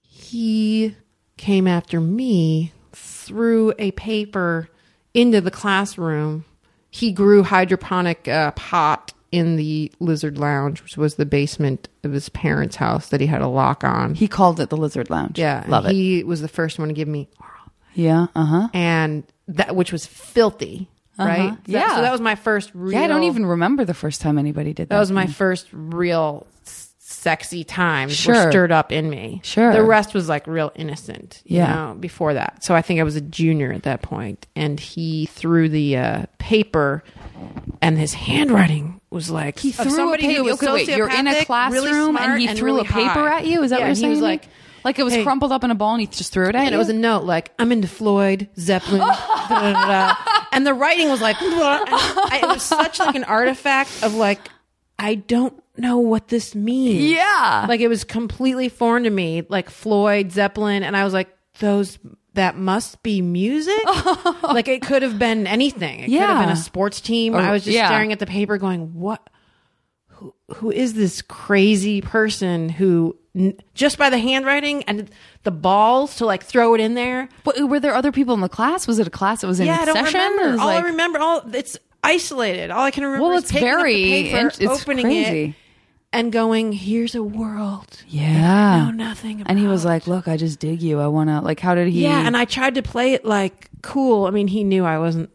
[0.00, 0.94] He
[1.36, 4.68] came after me, threw a paper
[5.14, 6.44] into the classroom.
[6.90, 12.28] He grew hydroponic uh, pot in the lizard lounge, which was the basement of his
[12.28, 14.14] parents' house that he had a lock on.
[14.14, 15.38] He called it the Lizard Lounge.
[15.38, 15.92] yeah, and love it.
[15.92, 17.28] He was the first one to give me
[17.94, 18.26] Yeah.
[18.34, 18.68] Uh huh.
[18.72, 21.36] and that which was filthy, right?
[21.50, 21.94] So that- Yeah.
[21.96, 22.92] So that was my first real.
[22.98, 23.04] Yeah.
[23.04, 24.94] I don't even remember the first time anybody did that.
[24.94, 26.46] That was my first real
[26.98, 28.08] sexy time.
[28.08, 28.34] Sure.
[28.46, 29.40] Were stirred up in me.
[29.44, 29.72] Sure.
[29.72, 31.42] The rest was like real innocent.
[31.44, 31.74] You Yeah.
[31.74, 32.64] know, before that.
[32.64, 36.22] So I think I was a junior at that point, and he threw the uh,
[36.38, 37.02] paper,
[37.80, 40.50] and his handwriting was like He threw a paper.
[40.50, 40.88] Okay, wait.
[40.88, 43.38] You're in a really classroom smart, and he threw really a paper high.
[43.38, 43.62] at you.
[43.62, 44.06] Is that Yeah, what you're saying?
[44.10, 44.48] He was like.
[44.84, 45.22] like it was hey.
[45.22, 46.74] crumpled up in a ball and he just threw it at And you.
[46.74, 49.12] it was a note like, I'm into Floyd, Zeppelin, da,
[49.48, 50.14] da, da.
[50.52, 54.40] and the writing was like, I, it was such like an artifact of like,
[54.98, 57.02] I don't know what this means.
[57.12, 57.66] yeah.
[57.68, 60.82] Like it was completely foreign to me, like Floyd, Zeppelin.
[60.82, 61.98] And I was like, those,
[62.36, 63.84] that must be music.
[64.42, 66.00] like it could have been anything.
[66.00, 67.34] It could have been a sports team.
[67.34, 67.88] Or- I was just yeah.
[67.88, 69.28] staring at the paper going, what?
[70.08, 75.10] Who, who is this crazy person who n- just by the handwriting and
[75.42, 77.28] the balls to like throw it in there?
[77.44, 78.86] But were there other people in the class?
[78.86, 80.20] Was it a class that was in yeah, I don't session?
[80.20, 80.60] Remember.
[80.62, 82.70] All like- I remember, all it's isolated.
[82.70, 85.44] All I can remember Well, is it's very it's opening crazy.
[85.50, 85.54] it,
[86.12, 88.82] and going, "Here's a world yeah.
[88.82, 91.00] I know nothing about." and he was like, "Look, I just dig you.
[91.00, 91.60] I want to like.
[91.60, 92.02] How did he?
[92.02, 94.26] "Yeah," and I tried to play it like cool.
[94.26, 95.30] I mean, he knew I wasn't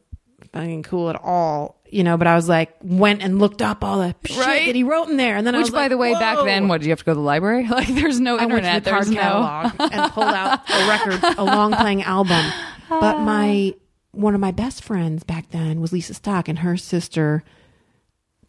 [0.54, 2.18] fucking cool at all, you know.
[2.18, 4.66] But I was like, went and looked up all the shit Right.
[4.66, 6.68] that he wrote in there, and then I Which, by like, the way, back then,
[6.68, 7.68] what did you have to go to the library?
[7.70, 8.84] Like, there's no I internet.
[8.84, 9.72] the there's no.
[9.80, 12.44] and pulled out a record, a long playing album.
[12.90, 13.74] But my
[14.12, 17.44] one of my best friends back then was Lisa Stock, and her sister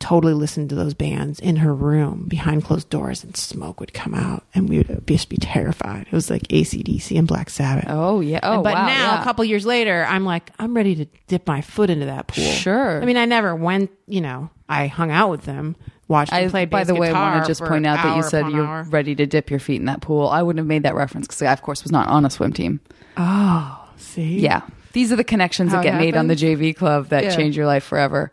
[0.02, 4.12] totally listened to those bands in her room behind closed doors, and smoke would come
[4.14, 6.06] out, and we would just be terrified.
[6.06, 7.86] It was like ACDC and Black Sabbath.
[7.88, 8.40] Oh yeah.
[8.42, 8.86] Oh but wow.
[8.86, 9.20] now, yeah.
[9.20, 12.44] a couple years later, I'm like, I'm ready to dip my foot into that pool.
[12.44, 13.00] Sure.
[13.00, 13.90] I mean, I never went.
[14.06, 15.76] You know, I hung out with them,
[16.08, 16.64] watched I, play.
[16.66, 18.82] by the way, I want to just point out that you said you're hour.
[18.90, 20.28] ready to dip your feet in that pool.
[20.28, 22.52] I wouldn't have made that reference because I, of course, was not on a swim
[22.52, 22.80] team.
[23.16, 24.62] Oh, see, Yeah.
[24.92, 26.34] These are the connections How that get made on the?
[26.36, 27.34] JV club that Yeah.
[27.34, 28.30] change your life forever.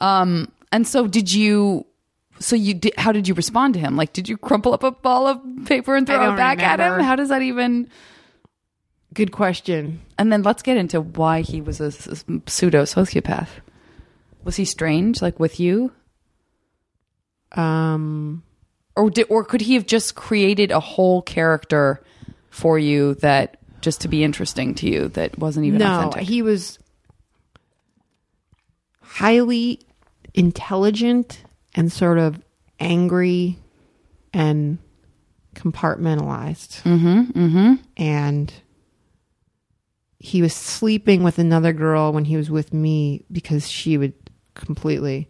[0.00, 1.86] Um, and so did you,
[2.40, 3.96] so you did, how did you respond to him?
[3.96, 6.98] Like, did you crumple up a ball of paper and throw it back at him?
[6.98, 7.88] How does that even,
[9.14, 10.00] Good question.
[10.18, 13.46] and then let's get into why he was a, pseudo sociopath.
[14.42, 15.92] Was he strange, like with you?
[17.52, 18.42] Um,
[18.96, 22.02] or did, or could he have just created a whole character
[22.50, 26.22] for you that just to be interesting to you that wasn't even no, authentic?
[26.22, 26.80] he was
[29.00, 29.78] highly
[30.34, 31.42] intelligent
[31.74, 32.42] and sort of
[32.80, 33.58] angry
[34.32, 34.78] and
[35.54, 36.82] compartmentalized.
[36.82, 37.74] Mm-hmm, mm-hmm.
[37.96, 38.52] And
[40.18, 44.14] he was sleeping with another girl when he was with me because she would
[44.54, 45.28] completely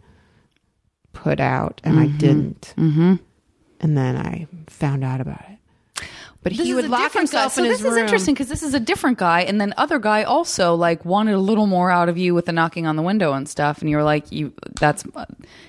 [1.13, 2.73] put out and I didn't.
[2.77, 3.15] Mm-hmm.
[3.79, 5.54] And then I found out about it.
[6.45, 7.41] But this he would lock different guy.
[7.41, 9.97] himself So in this is interesting because this is a different guy, and then other
[9.97, 13.01] guy also like wanted a little more out of you with the knocking on the
[13.01, 15.03] window and stuff, and you were like, you that's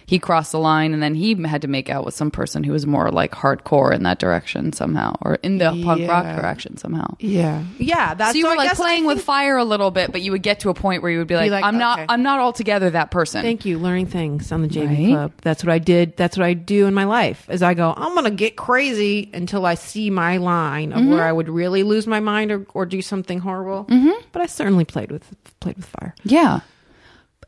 [0.05, 2.73] he crossed the line, and then he had to make out with some person who
[2.73, 7.07] was more like hardcore in that direction somehow, or in the punk rock direction somehow.
[7.21, 8.12] Yeah, yeah.
[8.12, 10.31] That's so you so were I like playing with fire a little bit, but you
[10.33, 12.01] would get to a point where you would be like, like, I'm not.
[12.11, 13.41] I'm not altogether that person.
[13.41, 13.79] Thank you.
[13.79, 15.07] Learning things on the JV Right.
[15.09, 15.33] club.
[15.41, 16.19] That's what I did.
[16.19, 17.47] That's what I do in my life.
[17.49, 21.11] As I go, I'm gonna get crazy until I see my line of Mm-hmm.
[21.11, 23.85] where I would really lose my mind or, or do something horrible.
[23.87, 24.20] Mm-hmm.
[24.33, 25.24] But I certainly played with
[25.61, 26.14] played with fire.
[26.24, 26.61] Yeah.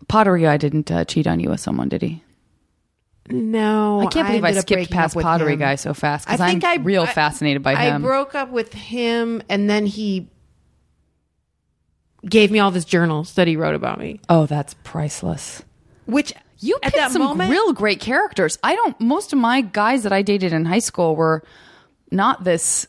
[0.08, 2.22] Pottery guy didn't uh, cheat on you with someone, did he?
[3.30, 5.58] No, I can't believe I, up skipped past pottery him.
[5.58, 8.00] guy so fast I because I'm I real I- fascinated by I him.
[8.02, 10.30] broke up with him, and then he
[12.28, 15.62] gave me all this journals that he wrote about me, oh, that's priceless.
[16.06, 18.58] which You at picked that some moment, real great characters.
[18.62, 18.98] I don't.
[19.00, 21.42] Most of my guys that I dated in high school were
[22.10, 22.86] not this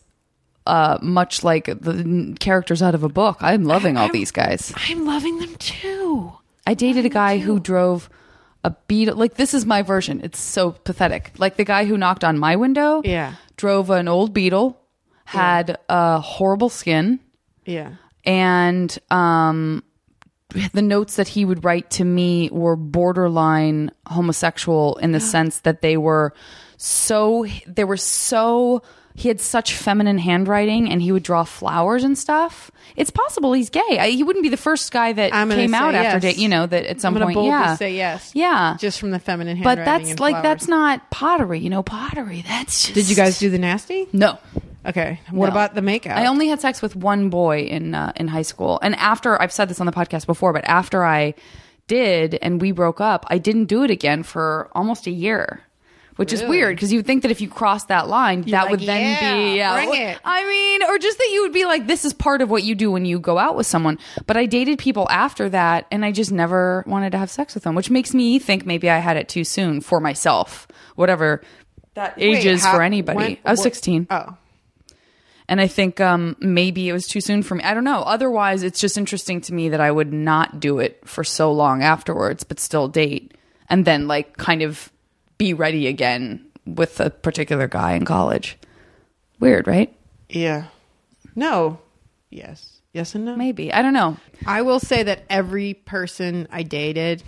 [0.69, 3.37] uh, much like the characters out of a book.
[3.41, 4.71] I'm loving all these guys.
[4.89, 6.33] I'm loving them too.
[6.67, 8.09] I dated a guy who drove
[8.63, 9.15] a beetle.
[9.15, 10.21] Like this is my version.
[10.23, 11.31] It's so pathetic.
[11.37, 13.01] Like the guy who knocked on my window.
[13.03, 13.33] Yeah.
[13.57, 14.79] Drove an old beetle,
[15.25, 17.19] had a horrible skin,
[17.65, 17.95] Yeah.
[18.23, 19.83] and um,
[20.73, 25.81] the notes that he would write to me were borderline homosexual in the sense that
[25.81, 26.33] they were
[26.77, 28.81] so they were so
[29.19, 33.69] he had such feminine handwriting and he would draw flowers and stuff it's possible he's
[33.69, 36.35] gay I, he wouldn't be the first guy that came out say after yes.
[36.35, 38.31] date you know that at some I'm point boldly yeah say yes.
[38.33, 39.83] yeah Just from the feminine handwriting.
[39.85, 40.43] but that's like flowers.
[40.43, 44.07] that's not pottery you know pottery that's just Did you guys do the nasty?
[44.13, 44.37] no
[44.85, 45.19] Okay.
[45.29, 45.51] What No.
[45.51, 46.15] about the makeup?
[46.17, 49.51] I only had sex with one boy in uh, in high school, and after I've
[49.51, 51.33] said this on the podcast before, but after I
[51.87, 55.61] did and we broke up, I didn't do it again for almost a year.
[56.19, 58.71] Which is weird because you would think that if you crossed that line, that like,
[58.71, 59.73] would then "Yeah, be yeah.
[59.85, 62.49] bring it." I mean, or just that you would be like, this is part of
[62.49, 63.97] what you do when you go out with someone.
[64.27, 67.63] But I dated people after that, and I just never wanted to have sex with
[67.63, 70.67] them, which makes me think maybe I had it too soon for myself.
[70.95, 71.41] Whatever
[71.93, 73.15] that age is for anybody.
[73.17, 74.05] when- I was what- sixteen.
[74.09, 74.35] Oh.
[75.47, 77.63] And I think um, maybe it was too soon for me.
[77.63, 78.01] I don't know.
[78.01, 81.81] Otherwise, it's just interesting to me that I would not do it for so long
[81.81, 83.33] afterwards, but still date
[83.69, 84.91] and then like kind of
[85.39, 88.57] be ready again with a particular guy in college.
[89.39, 89.91] Weird, right?
[90.27, 90.65] Yeah.
[91.33, 91.79] No.
[92.29, 92.81] Yes.
[92.93, 93.35] Yes and no.
[93.35, 93.73] Maybe.
[93.73, 94.17] I don't know.
[94.45, 97.23] I will say that every person I dated,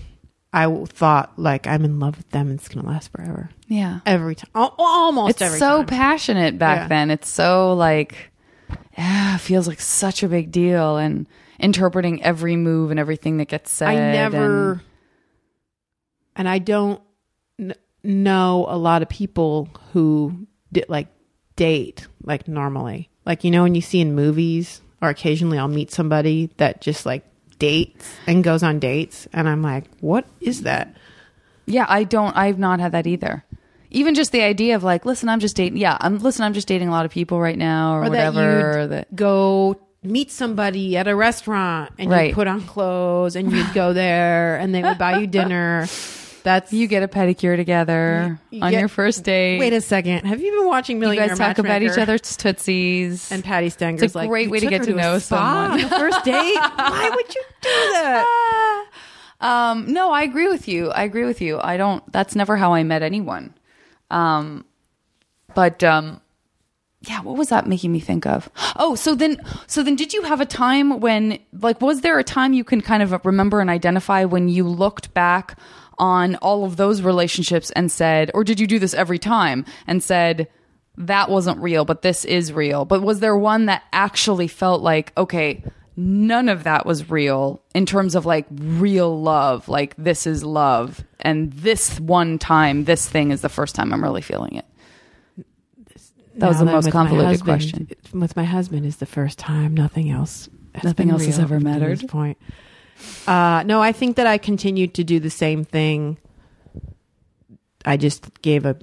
[0.54, 3.50] I thought like I'm in love with them and it's gonna last forever.
[3.67, 4.02] Yeah.
[4.06, 5.86] Every time, Al- almost It's every so time.
[5.86, 6.88] passionate back Yeah.
[6.89, 7.12] then.
[7.12, 8.32] It's so like,
[8.97, 11.28] yeah, feels like such a big deal and
[11.60, 13.88] interpreting every move and everything that gets said.
[13.88, 14.82] I never,
[16.36, 17.00] and, I don't
[17.60, 21.07] n- know a lot of people who did like
[21.55, 23.09] date like normally.
[23.25, 27.05] Like you know when you see in movies, or occasionally I'll meet somebody that just
[27.05, 27.23] like
[27.59, 30.95] dates and goes on dates, and I'm like, what is that?
[31.67, 32.35] Yeah, I don't.
[32.35, 33.45] I've not had that either.
[33.91, 35.77] Even just the idea of like, listen, I'm just dating.
[35.77, 36.43] Yeah, I'm listen.
[36.43, 38.39] I'm just dating a lot of people right now, or, or whatever.
[38.39, 42.29] that or that go meet somebody at a restaurant and Right.
[42.29, 45.85] you'd put on clothes and you'd go there and they would buy you dinner
[46.43, 49.60] That's You get a pedicure together You- on get- your first date.
[49.60, 50.25] Wait a second.
[50.25, 53.32] Have you been watching you guys talk about each other's tootsies.
[53.32, 55.88] And Patti Stanger's It's a like, great way to get to know someone." on the
[55.89, 56.56] first date.
[56.56, 58.88] Why would you do that?
[59.41, 60.91] Um, no, I agree with you.
[60.91, 61.60] I agree with you.
[61.60, 62.04] I don't.
[62.12, 63.56] That's never how I met anyone.
[64.12, 64.65] Um,
[65.56, 66.21] but um,
[67.01, 68.49] yeah, what was that making me think of?
[68.75, 72.23] Oh, so then, so then, did you have a time when, like, was there a
[72.23, 75.58] time you can kind of remember and identify when you looked back
[76.01, 80.03] on all of those relationships and said, or did you do this every time and
[80.03, 80.47] said?
[80.97, 82.83] That wasn't real, but this is real.
[82.83, 85.63] But was there one that actually felt like, okay,
[85.95, 91.03] none of that was real in terms of like real love like this is love
[91.19, 94.65] and this one time this thing is the first time i'm really feeling it
[96.35, 99.73] that was Now the most convoluted husband- question With my husband is the first time.
[99.73, 100.49] Nothing else.
[100.73, 101.99] has Nothing been else has ever mattered?
[101.99, 102.37] This point.
[103.27, 106.17] Uh, no, I think that I continued to do the same thing.
[107.85, 108.77] I just gave a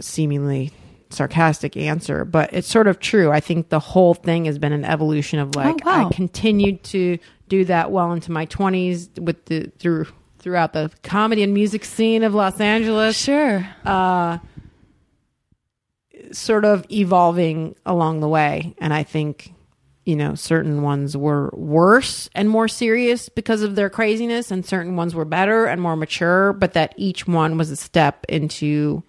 [0.00, 0.72] seemingly
[1.10, 3.30] sarcastic answer, but it's sort of true.
[3.30, 6.08] I think the whole thing has been an evolution of like Oh, wow.
[6.08, 7.18] I continued to
[7.48, 10.06] do that well into my twenties with the through
[10.38, 14.38] throughout the comedy and music scene of Los Angeles sure uh,
[16.32, 18.74] sort of evolving along the way.
[18.78, 19.52] And I think,
[20.06, 24.94] you know, certain ones were worse and more serious because of their craziness, and certain
[24.94, 29.02] ones were better and more mature, but that each one was a step into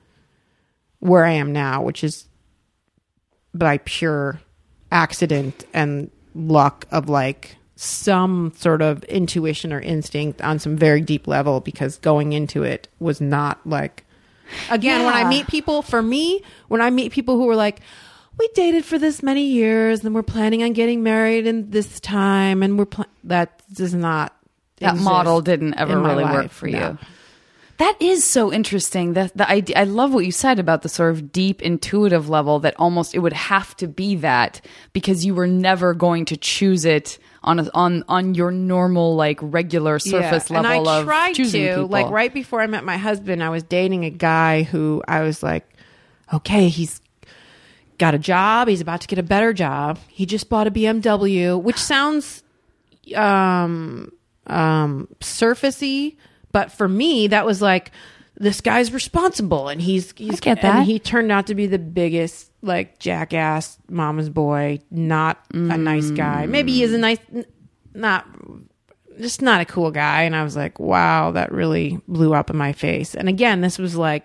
[0.99, 2.25] where I am now, which is
[3.53, 4.41] by pure
[4.91, 11.27] accident and luck of like some sort of intuition or instinct on some very deep
[11.27, 14.03] level because going into it was not like
[14.71, 17.81] again when i meet people for me when i meet people who are like
[18.37, 22.63] we dated for this many years and we're planning on getting married in this time
[22.63, 24.35] and we're pl-, that does not
[24.77, 26.77] that model didn't ever really work for No.
[26.91, 26.97] you
[27.77, 31.11] that is so interesting that the idea i love what you said about the sort
[31.11, 34.61] of deep intuitive level that almost it would have to be that
[34.93, 39.39] because you were never going to choose it on a, on on your normal like
[39.41, 40.61] regular surface Yeah.
[40.61, 41.87] level and I of tried choosing to people.
[41.87, 45.41] like right before I met my husband, I was dating a guy who I was
[45.43, 45.63] like,
[46.33, 46.99] okay, he's
[47.97, 49.99] got a job, he's about to get a better job.
[50.07, 52.43] He just bought a BMW, which sounds
[53.15, 54.11] um
[54.47, 56.17] um surfacey,
[56.51, 57.91] but for me that was like
[58.39, 60.85] this guy's responsible and he's he's I get and that.
[60.85, 66.45] he turned out to be the biggest like jackass mama's boy, not a nice guy.
[66.45, 67.19] Maybe he is a nice
[67.93, 68.27] not
[69.19, 72.55] just not a cool guy and i was like wow that really blew up in
[72.55, 74.23] my face and again this was like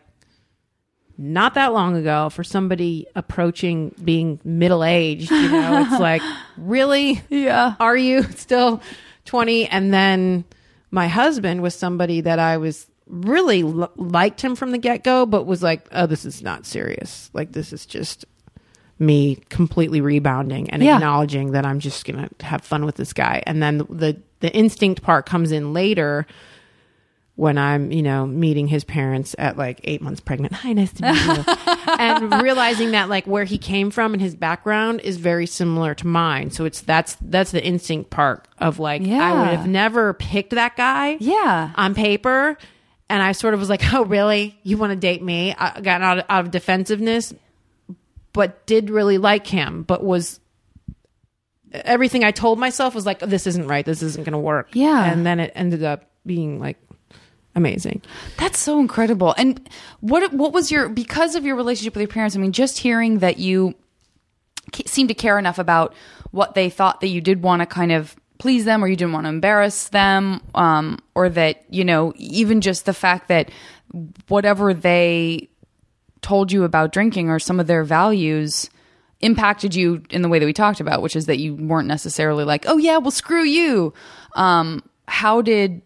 [1.25, 5.83] not that long ago for somebody approaching being middle aged you know?
[5.89, 6.23] It's like
[6.57, 7.23] really?
[7.31, 7.77] Yeah.
[7.79, 8.83] Are you still
[9.27, 10.45] 20 and then
[10.91, 15.47] my husband was somebody that i was really l- liked him from the get-go but
[15.47, 17.31] was like oh this is not serious.
[17.33, 18.25] Like this is just
[18.99, 20.95] me completely rebounding and Yeah.
[20.97, 23.43] acknowledging that i'm just gonna have fun with this guy.
[23.47, 26.27] And then the the instinct part comes in later
[27.35, 30.53] when I'm, you know, meeting his parents at like eight months pregnant.
[30.53, 31.95] Hi, nice to meet you.
[31.99, 36.07] and realizing that like where he came from and his background is very similar to
[36.07, 36.51] mine.
[36.51, 40.77] So it's that's that's the instinct part of like I would have never picked that
[40.77, 42.59] guy yeah on paper.
[43.09, 44.59] And I sort of was like, oh, really?
[44.63, 45.55] You want to date me?
[45.55, 47.35] I got out of, out of defensiveness,
[48.33, 50.41] but did really like him, but was
[51.73, 53.85] everything I told myself was like, this isn't right.
[53.85, 54.71] This isn't going to work.
[54.73, 55.05] Yeah.
[55.05, 56.77] And then it ended up being like
[57.55, 58.03] amazing.
[58.39, 59.35] That's so incredible.
[59.37, 59.69] And
[60.01, 62.37] what what was your because of your relationship with your parents?
[62.37, 63.75] I mean, just hearing that you
[64.87, 65.95] seemed to care enough about
[66.31, 69.13] what they thought that you did want to kind of please them or you didn't
[69.13, 73.51] want to embarrass them um, or that you know even just the fact that
[74.29, 75.49] whatever they
[76.23, 78.69] told you about drinking or some of their values
[79.21, 82.43] impacted you in the way that we talked about which is that you weren't necessarily
[82.43, 83.95] like oh yeah well screw you
[84.35, 85.81] um, how did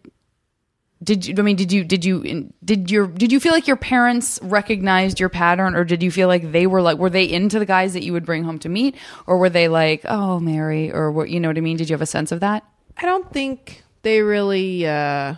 [1.03, 3.77] did you i mean did you did you did your did you feel like your
[3.77, 7.59] parents recognized your pattern or did you feel like they were like were they into
[7.59, 8.95] the guys that you would bring home to meet
[9.27, 11.77] or were they like oh mary or what you know what i mean?
[11.77, 12.63] Did you have a sense of that?
[12.97, 15.35] I don't think they really, uh,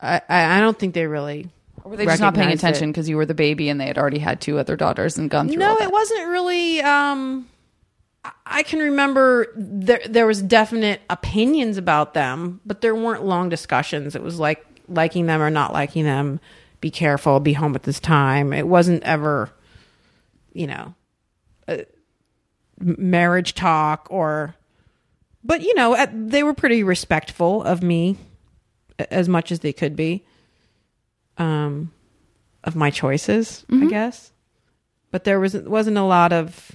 [0.00, 1.48] I, I don't think they really
[1.84, 3.98] or were they just not paying attention because you were the baby and they had
[3.98, 6.80] already had two other daughters and gone through No, it wasn't really.
[6.82, 7.48] Um,
[8.28, 13.48] I- I can remember there there was definite opinions about them, but there weren't long
[13.48, 14.14] discussions.
[14.16, 16.40] It was like liking them or not liking them.
[16.80, 17.40] Be careful.
[17.40, 18.52] Be home at this time.
[18.52, 19.50] It wasn't ever,
[20.52, 20.94] you know,
[22.80, 24.54] marriage talk or.
[25.44, 28.16] But you know, at, they were pretty respectful of me
[29.10, 30.24] as much as they could be.
[31.38, 31.92] Um,
[32.64, 33.88] of my choices, I Mm-hmm.
[33.88, 34.32] guess.
[35.12, 36.72] But there was wasn't a lot of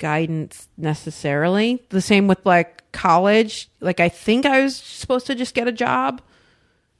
[0.00, 1.84] guidance necessarily.
[1.90, 3.70] The same with like college.
[3.80, 6.20] Like I think I was supposed to just get a job.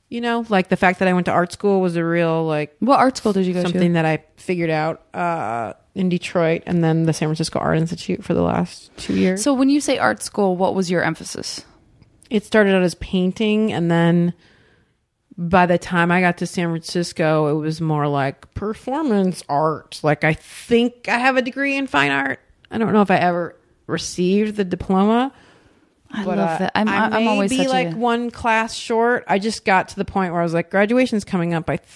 [0.08, 2.76] You know, like the fact that I went to art school was a real like
[2.80, 3.68] What art school did you go to?
[3.68, 3.94] something to?
[3.94, 8.34] that I figured out uh, in Detroit, and then the San Francisco Art Institute for
[8.34, 9.42] the last two years.
[9.42, 11.64] So when you say art school, what was your emphasis?
[12.28, 14.32] it started out as painting, and then
[15.36, 19.98] by the time I got to San Francisco, it was more like performance art.
[20.02, 22.38] Like I think I have a degree in fine art.
[22.70, 23.56] I don't know if I ever
[23.86, 25.32] received the diploma.
[26.12, 26.72] I but, love uh, that.
[26.74, 29.24] I'm, I I'm always be like a, one class short.
[29.28, 31.70] I just got to the point where I was like, graduation's coming up.
[31.70, 31.88] I, th-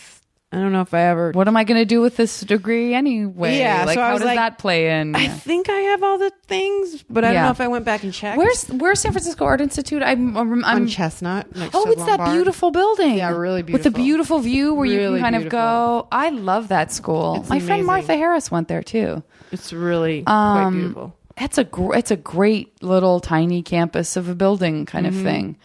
[0.52, 1.32] I don't know if I ever.
[1.32, 3.58] what am I going to do with this degree anyway?
[3.58, 5.16] Yeah, like so how does like, that play in?
[5.16, 8.04] I think I have all the things, but I don't know if I went back
[8.04, 8.38] and checked.
[8.38, 10.00] Where's where's San Francisco Art Institute?
[10.00, 11.56] I'm, I'm, I'm on Chestnut.
[11.56, 13.16] Next Oh, it's that beautiful building.
[13.16, 13.90] Yeah, really beautiful.
[13.90, 14.38] With the beautiful.
[14.38, 16.06] beautiful view where you can kind of go.
[16.12, 17.40] I love that school.
[17.40, 17.84] It's My friend.
[17.84, 19.24] Martha Harris went there too.
[19.54, 21.14] It's really quite beautiful.
[21.36, 25.16] It's a gr- it's a great little tiny campus of a building kind Mm-hmm.
[25.18, 25.56] of thing.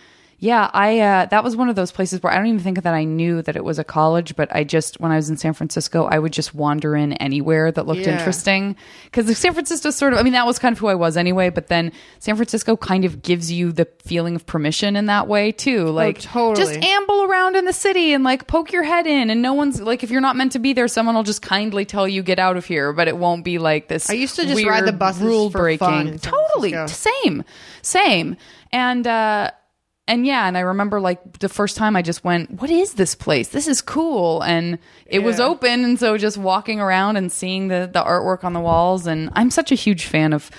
[0.42, 2.94] Yeah, I uh, that was one of those places where I don't even think that
[2.94, 5.52] I knew that it was a college, but I just when I was in San
[5.54, 8.18] Francisco, I would just wander in anywhere that looked Yeah.
[8.18, 11.18] interesting because San Francisco sort of I mean that was kind of who I was
[11.18, 15.28] anyway, but then San Francisco kind of gives you the feeling of permission in that
[15.28, 15.88] way too.
[15.88, 16.56] Like totally.
[16.78, 19.82] just amble around in the city and like poke your head in and no one's
[19.82, 22.40] like if you're not meant to be there, someone will just kindly tell you get
[22.40, 24.94] out of here, but it won't be like this I used to just ride the
[24.94, 26.18] buses rule breaking.
[26.20, 27.44] Totally, same,
[27.82, 28.38] same,
[28.72, 29.52] and uh,
[30.10, 33.14] and yeah, and I remember like the first time I just went, "What is this
[33.14, 33.50] place?
[33.50, 37.88] This is cool," and it was open, and so just walking around and seeing the
[37.92, 40.50] the artwork on the walls, and I'm such a huge fan of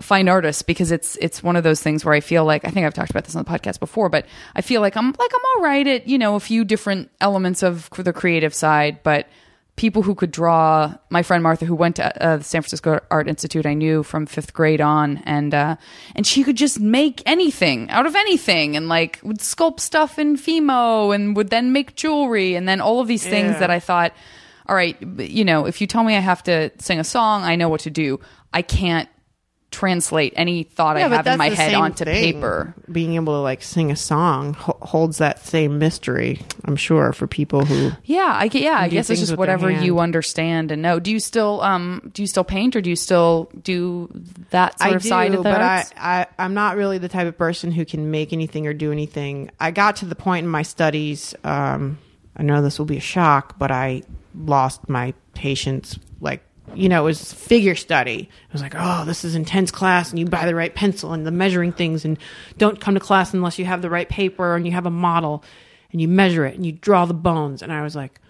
[0.00, 2.84] fine artists because it's it's one of those things where I feel like I think
[2.84, 4.26] I've talked about this on the podcast before, but
[4.56, 7.62] I feel like I'm like I'm all right at you know a few different elements
[7.62, 9.28] of the creative side, but
[9.76, 10.94] people who could draw.
[11.10, 14.26] My friend Martha, who went to uh, the San Francisco Art Institute, I knew from
[14.26, 15.76] fifth grade on, and uh,
[16.14, 20.36] and she could just make anything out of anything, and like would sculpt stuff in
[20.36, 23.58] Fimo, and would then make jewelry, and then all of these things Yeah.
[23.60, 24.12] that I thought.
[24.68, 27.56] All right, you know, if you tell me I have to sing a song, I
[27.56, 28.20] know what to do.
[28.52, 29.08] I can't
[29.72, 32.34] translate any thought Yeah, I have in my head onto thing.
[32.34, 32.74] paper.
[32.90, 37.26] being able to like sing a song ho- holds that same mystery i'm sure for
[37.26, 38.44] people who Yeah, I.
[38.52, 41.00] Yeah, I guess it's just whatever you understand and know.
[41.00, 44.08] Do you still um do you still paint or do you still do
[44.50, 45.92] that sort I of side do, of the but arts?
[45.96, 48.92] I, I i'm not really the type of person who can make anything or do
[48.92, 51.98] anything i got to the point in my studies um
[52.36, 54.02] i know this will be a shock but i
[54.34, 56.42] lost my patience like
[56.74, 58.28] you know, it was figure study.
[58.48, 61.26] It was like, oh, this is intense class, and you buy the right pencil and
[61.26, 62.18] the measuring things, and
[62.58, 65.44] don't come to class unless you have the right paper and you have a model,
[65.90, 67.62] and you measure it and you draw the bones.
[67.62, 68.20] And I was like,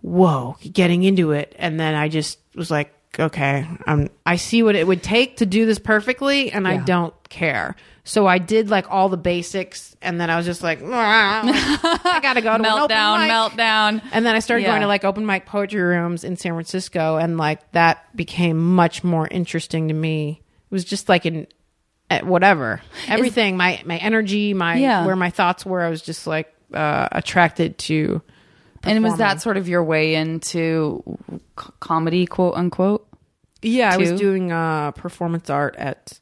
[0.00, 1.54] whoa, getting into it.
[1.58, 5.46] And then I just was like, okay, um, I see what it would take to
[5.46, 7.76] do this perfectly, and I don't care.
[8.04, 12.40] So I did like all the basics, and then I was just like, I gotta
[12.40, 14.02] go to an meltdown, meltdown.
[14.12, 14.70] And then I started Yeah.
[14.70, 19.04] going to like open mic poetry rooms in San Francisco, and like that became much
[19.04, 20.42] more interesting to me.
[20.70, 21.46] It was just like in
[22.10, 25.06] eh, whatever everything, my my energy, my Yeah.
[25.06, 25.80] where my thoughts were.
[25.80, 28.20] I was just like uh, attracted to.
[28.84, 31.04] And was that sort of your way into
[31.60, 33.06] c- comedy, quote unquote?
[33.64, 36.18] Yeah, I was doing uh, performance art at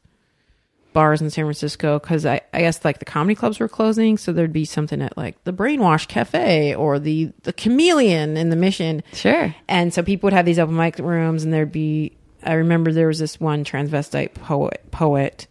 [0.92, 4.32] bars in San Francisco because I, I guess like the comedy clubs were closing, so
[4.32, 9.02] there'd be something at like the Brainwash Cafe or the the Chameleon in the Mission.
[9.12, 9.54] Sure.
[9.68, 12.16] And so people would have these open mic rooms, and there'd be.
[12.42, 15.46] I remember there was this one transvestite poet, poet,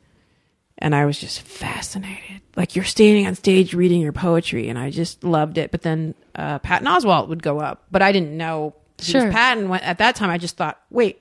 [0.77, 2.41] and I was just fascinated.
[2.55, 5.71] Like you're standing on stage reading your poetry, and I just loved it.
[5.71, 9.31] But then uh, Patton Oswalt would go up, but I didn't know Sure.
[9.31, 9.71] Patton.
[9.71, 11.19] At that time, I just thought, wait,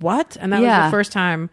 [0.00, 0.36] what?
[0.40, 1.50] And that was the first time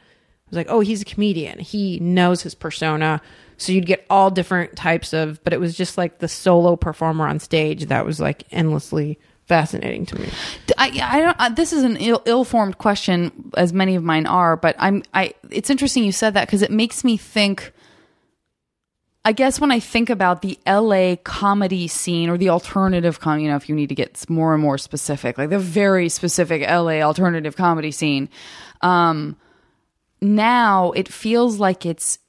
[0.50, 1.60] Was like, oh, he's a comedian.
[1.60, 3.22] He knows his persona.
[3.58, 7.28] So you'd get all different types of, but it was just like the solo performer
[7.28, 10.30] on stage that was like endlessly fascinating to me.
[10.78, 11.38] I, I don't.
[11.39, 14.58] Uh, this is an Ill, ill-formed question, as many of mine are.
[14.58, 15.04] But I'm.
[15.14, 15.34] I.
[15.50, 17.72] It's interesting you said that because it makes me think.
[19.28, 23.50] I guess when I think about the LA comedy scene or the alternative com, you
[23.50, 27.02] know, if you need to get more and more specific, like the very specific LA
[27.02, 28.30] alternative comedy scene,
[28.82, 29.36] um,
[30.22, 32.20] now it feels like it's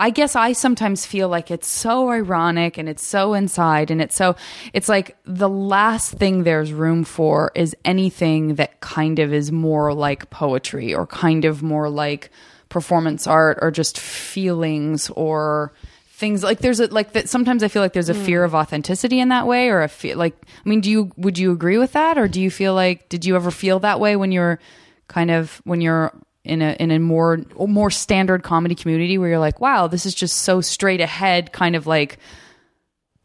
[0.00, 4.16] I guess I sometimes feel like it's so ironic and it's so inside and it's
[4.16, 4.34] so
[4.72, 9.94] it's like the last thing there's room for is anything that kind of is more
[9.94, 12.30] like poetry or kind of more like
[12.68, 15.72] performance art or just feelings or
[16.08, 19.20] things like there's a like that sometimes I feel like there's a fear of authenticity
[19.20, 21.92] in that way or a fear like I mean do you would you agree with
[21.92, 24.58] that or do you feel like did you ever feel that way when you're
[25.06, 26.12] kind of when you're
[26.44, 30.14] in a in a more more standard comedy community where you're like wow this is
[30.14, 32.18] just so straight ahead kind of like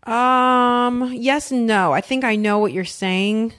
[0.04, 1.92] Um, yes no.
[1.92, 3.54] I think I know what you're saying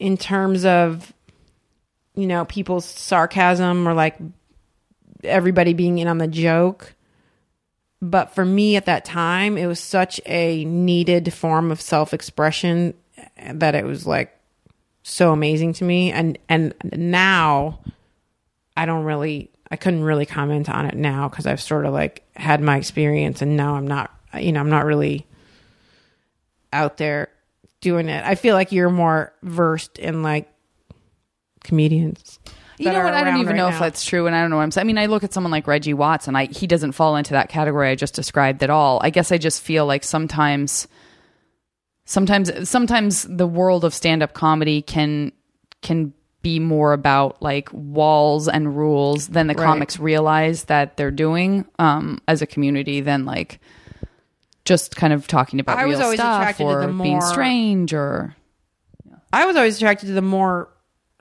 [0.00, 1.12] in terms of
[2.16, 4.16] you know, people's sarcasm or like
[5.22, 6.94] everybody being in on the joke.
[8.00, 12.94] But for me at that time, it was such a needed form of self-expression
[13.52, 14.35] that it was like
[15.08, 17.78] so amazing to me and and now
[18.76, 22.24] I don't really I couldn't really comment on it now cuz I've sort of like
[22.34, 25.26] had my experience and now I'm not you know I'm not really
[26.72, 27.30] out there
[27.80, 28.24] doing it.
[28.24, 30.52] I feel like you're more versed in like
[31.62, 32.38] comedians.
[32.78, 33.14] You know what?
[33.14, 33.74] I don't even right know now.
[33.74, 34.84] if that's true, and I don't know what I'm saying.
[34.84, 37.32] I mean, I look at someone like Reggie Watts, and I he doesn't fall into
[37.32, 39.00] that category I just described at all.
[39.02, 40.86] I guess I just feel like sometimes,
[42.06, 45.32] sometimes, sometimes the world of stand up comedy can
[45.82, 49.64] can be more about like walls and rules than the Right.
[49.64, 53.60] comics realize that they're doing um, as a community than like
[54.64, 57.92] just kind of talking about I was always stuff attracted to or the being strange
[57.92, 58.34] or
[59.32, 60.68] I was always attracted to the more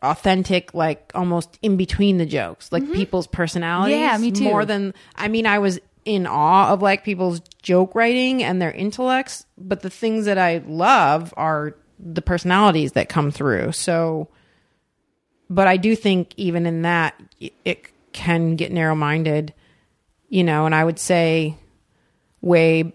[0.02, 3.96] authentic, like almost in between the jokes, like people's personalities.
[3.96, 4.04] Mm-hmm.
[4.04, 4.44] Yeah, me too.
[4.44, 8.72] More than I mean, I was in awe of like people's joke writing and their
[8.72, 13.72] intellects, but the things that I love are the personalities that come through.
[13.72, 14.30] So,
[15.50, 19.54] but I do think even in that, it can get narrow minded,
[20.30, 20.66] you know.
[20.66, 21.58] And I would say,
[22.42, 22.94] way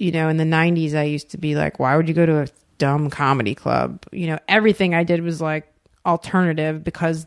[0.00, 2.40] you know, in the 90s, I used to be like, why would you go to
[2.40, 2.48] a
[2.78, 4.02] dumb comedy club?
[4.10, 5.70] You know, everything I did was like
[6.06, 7.26] alternative because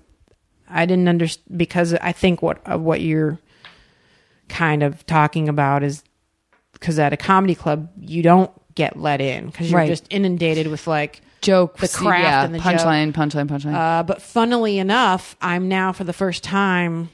[0.68, 3.40] I didn't understand, because I think what, what you're
[4.50, 6.04] kind of talking about is
[6.84, 9.88] because at a comedy club, you don't get let in because you're Right.
[9.88, 13.74] just inundated with like, joke The craft yeah, and the punchline, punchline, punchline.
[13.74, 17.10] uh, but funnily enough, I'm now for the first time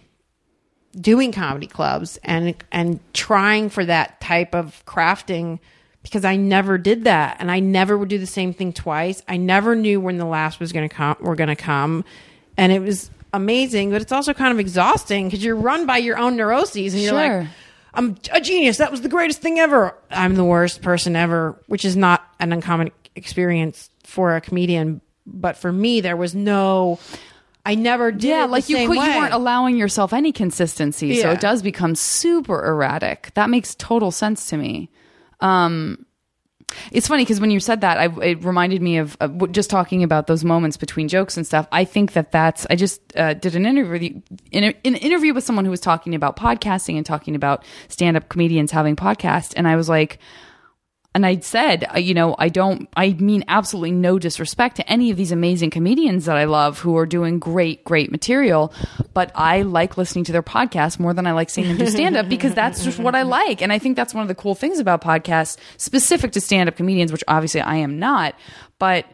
[0.99, 5.59] doing comedy clubs and and trying for that type of crafting
[6.01, 9.21] because I never did that and I never would do the same thing twice.
[9.27, 12.03] I never knew when the last was going to come were going to come
[12.57, 16.17] and it was amazing, but it's also kind of exhausting because you're run by your
[16.17, 17.39] own neuroses and you're Sure.
[17.41, 17.47] like
[17.93, 18.77] I'm a genius.
[18.77, 19.95] That was the greatest thing ever.
[20.11, 25.01] I'm the worst person ever, which is not an uncommon experience for a comedian.
[25.25, 26.99] But for me, there was no.
[27.65, 28.23] I never did.
[28.29, 32.65] yeah, like you could, you weren't allowing yourself any consistency, so it does become super
[32.65, 33.31] erratic.
[33.35, 34.89] That makes total sense to me.
[35.39, 36.05] Um,
[36.91, 39.17] it's funny because when you said that, I, it reminded me of
[39.51, 41.67] just talking about those moments between jokes and stuff.
[41.71, 42.65] I think that that's.
[42.69, 46.35] I just uh, did an interview in an interview with someone who was talking about
[46.35, 50.19] podcasting and talking about stand up comedians having podcasts, and I was like.
[51.15, 55.09] And I said, uh, you know, I don't, I mean absolutely no disrespect to any
[55.09, 58.71] of these amazing comedians that I love who are doing great, great material.
[59.13, 62.15] But I like listening to their podcasts more than I like seeing them do stand
[62.15, 63.63] up because that's just what I like.
[63.63, 66.75] And I think that's one of the cool things about podcasts specific to stand up
[66.75, 68.35] comedians, which obviously I am not.
[68.77, 69.05] But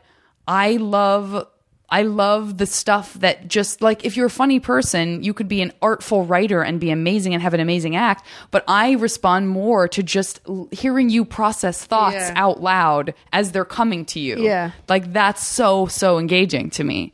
[0.47, 1.47] I love
[1.89, 5.61] I love the stuff that just like if you're a funny person, you could be
[5.61, 8.25] an artful writer and be amazing and have an amazing act.
[8.51, 12.33] But I respond more to just l- hearing you process thoughts Yeah.
[12.36, 14.38] out loud as they're coming to you.
[14.43, 14.71] Yeah.
[14.89, 17.13] Like that's so, so engaging to me.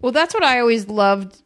[0.00, 1.42] Well, that's what I always loved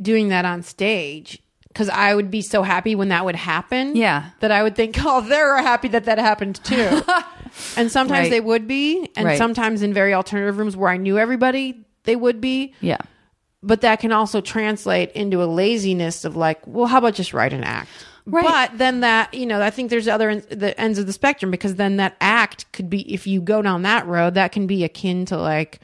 [0.00, 3.96] doing that on stage because I would be so happy when that would happen.
[3.96, 4.30] Yeah.
[4.40, 7.02] That I would think, oh, they're happy that that happened too.
[7.76, 8.30] and sometimes Right.
[8.30, 9.10] they would be.
[9.16, 9.38] And Right.
[9.38, 12.72] sometimes in very alternative rooms where I knew everybody, they would be.
[12.80, 12.98] Yeah.
[13.62, 17.52] but that can also translate into a laziness of like, well, how about just write
[17.52, 17.90] an act?
[18.24, 18.44] Right.
[18.44, 21.74] But then that, you know, I think there's other the ends of the spectrum because
[21.76, 25.24] then that act could be, if you go down that road, that can be akin
[25.26, 25.80] to like,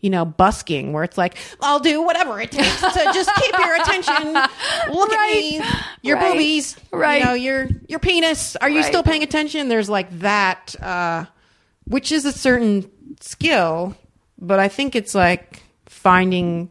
[0.00, 3.74] you know, busking, where it's like, I'll do whatever it takes to just keep your
[3.76, 4.32] attention.
[4.90, 5.60] Look at me,
[6.02, 6.32] your Right.
[6.32, 7.18] boobies, Right.
[7.20, 8.56] You know, your your penis.
[8.56, 8.84] Are you Right.
[8.86, 9.68] still paying attention?
[9.68, 11.26] There's like that, uh,
[11.84, 12.90] which is a certain
[13.20, 13.94] skill,
[14.40, 16.70] but I think it's like finding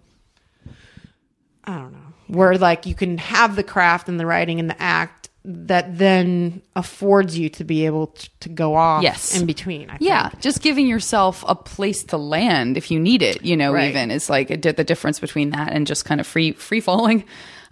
[1.64, 4.82] I don't know, where like you can have the craft and the writing and the
[4.82, 9.40] act that then affords you to be able to, to go off Yes.
[9.40, 9.90] in between.
[9.90, 10.42] I Yeah, think.
[10.42, 13.90] just giving yourself a place to land if you need it, you know, Right.
[13.90, 17.24] even is like the difference between that and just kind of free free falling.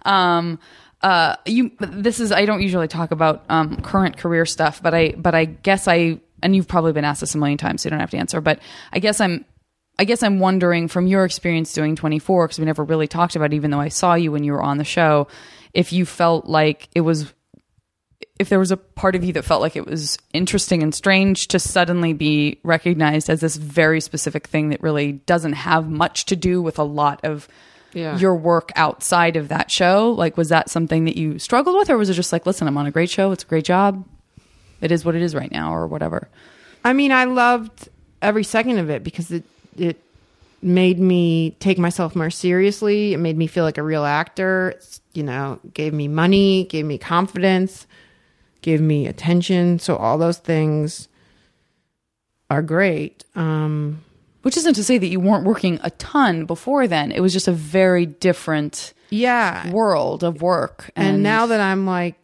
[0.04, 0.58] Um,
[1.02, 5.10] uh, you this is I don't usually talk about um, current career stuff, but I
[5.16, 7.90] but I guess I and you've probably been asked this a million times, so you
[7.90, 8.40] don't have to answer.
[8.40, 8.60] But
[8.92, 9.44] I guess I'm
[9.98, 13.46] I guess I'm wondering from your experience doing 24 because we never really talked about
[13.52, 15.26] it, even though I saw you when you were on the show,
[15.74, 17.32] if you felt like it was
[18.38, 21.48] if there was a part of you that felt like it was interesting and strange
[21.48, 26.36] to suddenly be recognized as this very specific thing that really doesn't have much to
[26.36, 27.48] do with a lot of
[27.94, 28.16] Yeah.
[28.16, 30.12] your work outside of that show.
[30.12, 32.78] Like, was that something that you struggled with, or was it just like, listen, I'm
[32.78, 34.04] on a great show, it's a great job,
[34.80, 36.28] it is what it is right now, or whatever?
[36.84, 37.88] I mean, I loved
[38.22, 39.42] every second of it because it
[39.78, 40.02] it
[40.60, 43.12] made me take myself more seriously.
[43.12, 44.70] It made me feel like a real actor.
[44.70, 47.86] It's, you know, gave me money, gave me confidence,
[48.62, 49.78] gave me attention.
[49.78, 51.08] So all those things
[52.50, 53.24] are great.
[53.34, 54.04] Um,
[54.42, 57.12] Which isn't to say that you weren't working a ton before then.
[57.12, 60.90] It was just a very different yeah, world of work.
[60.96, 62.16] and now that I'm like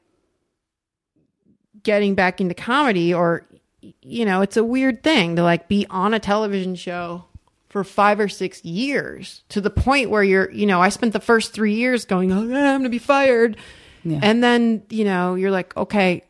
[1.83, 3.47] getting back into comedy or
[4.01, 7.27] you know, it's a weird thing to like be on a television show
[7.75, 11.19] for 5 or 6 years to the point where you're, you know, I spent the
[11.19, 13.57] first 3 years going, "Oh, yeah, I'm going to be fired."
[14.05, 14.21] Yeah.
[14.23, 16.23] And then, you know, you're like, "Okay,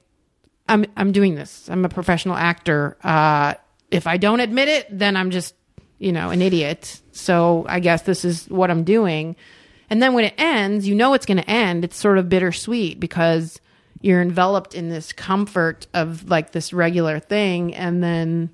[0.71, 1.69] I'm I'm doing this.
[1.69, 2.97] I'm a professional actor.
[3.05, 3.55] Uh
[3.91, 5.55] if I don't admit it, then I'm just,
[5.99, 7.03] you know, an idiot.
[7.13, 9.37] So I guess this is what I'm doing.
[9.91, 11.85] And then when it ends, you know it's going to end.
[11.85, 13.61] It's sort of bittersweet because
[14.01, 18.49] you're enveloped in this comfort of like this regular thing and then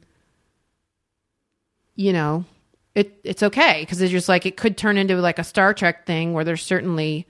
[2.01, 2.47] you know,
[2.95, 6.07] it it's okay because it's just like it could turn into like a Star Trek
[6.07, 7.27] thing where there's certainly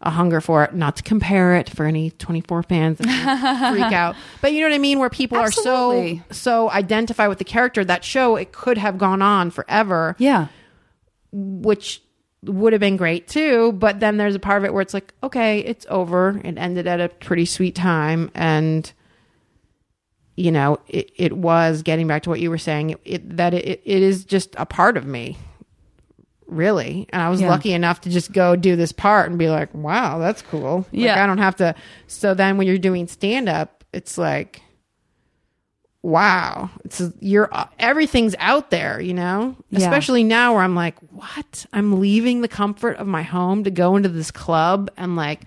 [0.00, 0.74] a hunger for it.
[0.74, 4.74] Not to compare it for any 24 fans that freak out, but you know what
[4.74, 4.98] I mean.
[4.98, 6.18] Where people Absolutely.
[6.30, 7.84] are so so identify with the character.
[7.84, 10.48] That show it could have gone on forever, yeah.
[11.32, 12.02] which
[12.42, 13.72] would have been great too.
[13.72, 16.40] But then there's a part of it where it's like, okay, it's over.
[16.44, 18.92] It ended at a pretty sweet time, and
[20.36, 22.90] you know, it, it was getting back to what you were saying.
[22.90, 25.36] It, it that it, it is just a part of me,
[26.46, 27.06] really.
[27.10, 27.50] And I was Yeah.
[27.50, 30.78] lucky enough to just go do this part and be like, wow, that's cool.
[30.78, 31.22] Like, Yeah.
[31.22, 31.74] I don't have to.
[32.08, 34.60] So then when you're doing stand up, it's like.
[36.02, 39.56] Wow, it's you're everything's out there, you know.
[39.70, 39.78] Yeah.
[39.78, 41.64] Especially now, where I'm like, what?
[41.72, 45.44] I'm leaving the comfort of my home to go into this club and like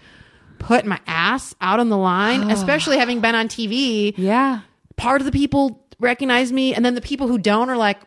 [0.57, 2.41] put my ass out on the line.
[2.49, 4.61] especially having been on TV, Yeah.
[4.97, 7.97] Part of the people recognize me and then the people who don't are like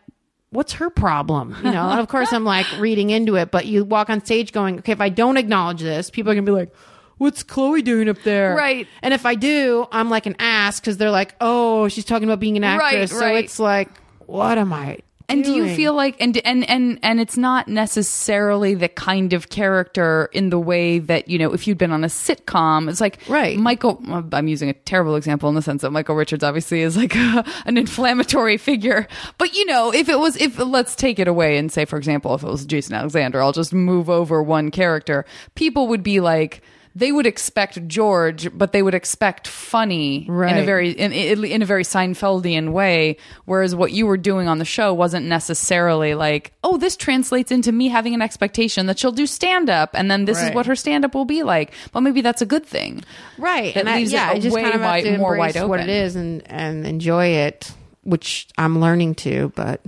[0.50, 3.84] what's her problem you know and of course i'm like reading into it but you
[3.84, 6.72] walk on stage going okay if i don't acknowledge this people are gonna be like
[7.18, 8.86] what's chloe doing up there Right.
[9.02, 12.40] and if i do i'm like an ass because they're like oh she's talking about
[12.40, 13.44] being an Right, actress so right.
[13.44, 13.88] it's like
[14.26, 14.98] what am i
[15.30, 19.48] And do you feel like and and and and it's not necessarily the kind of
[19.48, 23.18] character in the way that you know if you'd been on a sitcom, it's like
[23.28, 23.56] Right.
[23.58, 24.02] Michael.
[24.32, 27.44] I'm using a terrible example in the sense that Michael Richards obviously is like a,
[27.66, 29.06] an inflammatory figure,
[29.38, 32.34] but you know if it was if let's take it away and say for example
[32.34, 35.24] if it was Jason Alexander, I'll just move over one character.
[35.54, 36.62] People would be like.
[36.96, 41.64] They would expect George, but they would expect funny in a very in, in a
[41.64, 43.16] very Seinfeldian way.
[43.44, 47.70] Whereas what you were doing on the show wasn't necessarily like, oh, this translates into
[47.70, 50.74] me having an expectation that she'll do stand up, and then this is what her
[50.74, 51.72] stand up will be like.
[51.92, 53.04] But maybe that's a good thing.
[53.38, 55.04] right That and I, leaves it yeah a i just way kind of have wide-
[55.04, 57.70] to more wide what it is and and enjoy it
[58.02, 59.80] which i'm learning to but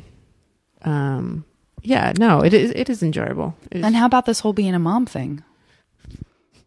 [0.82, 1.44] um
[1.82, 4.74] yeah no it is it is enjoyable It is- And how about this whole being
[4.74, 5.42] a mom thing?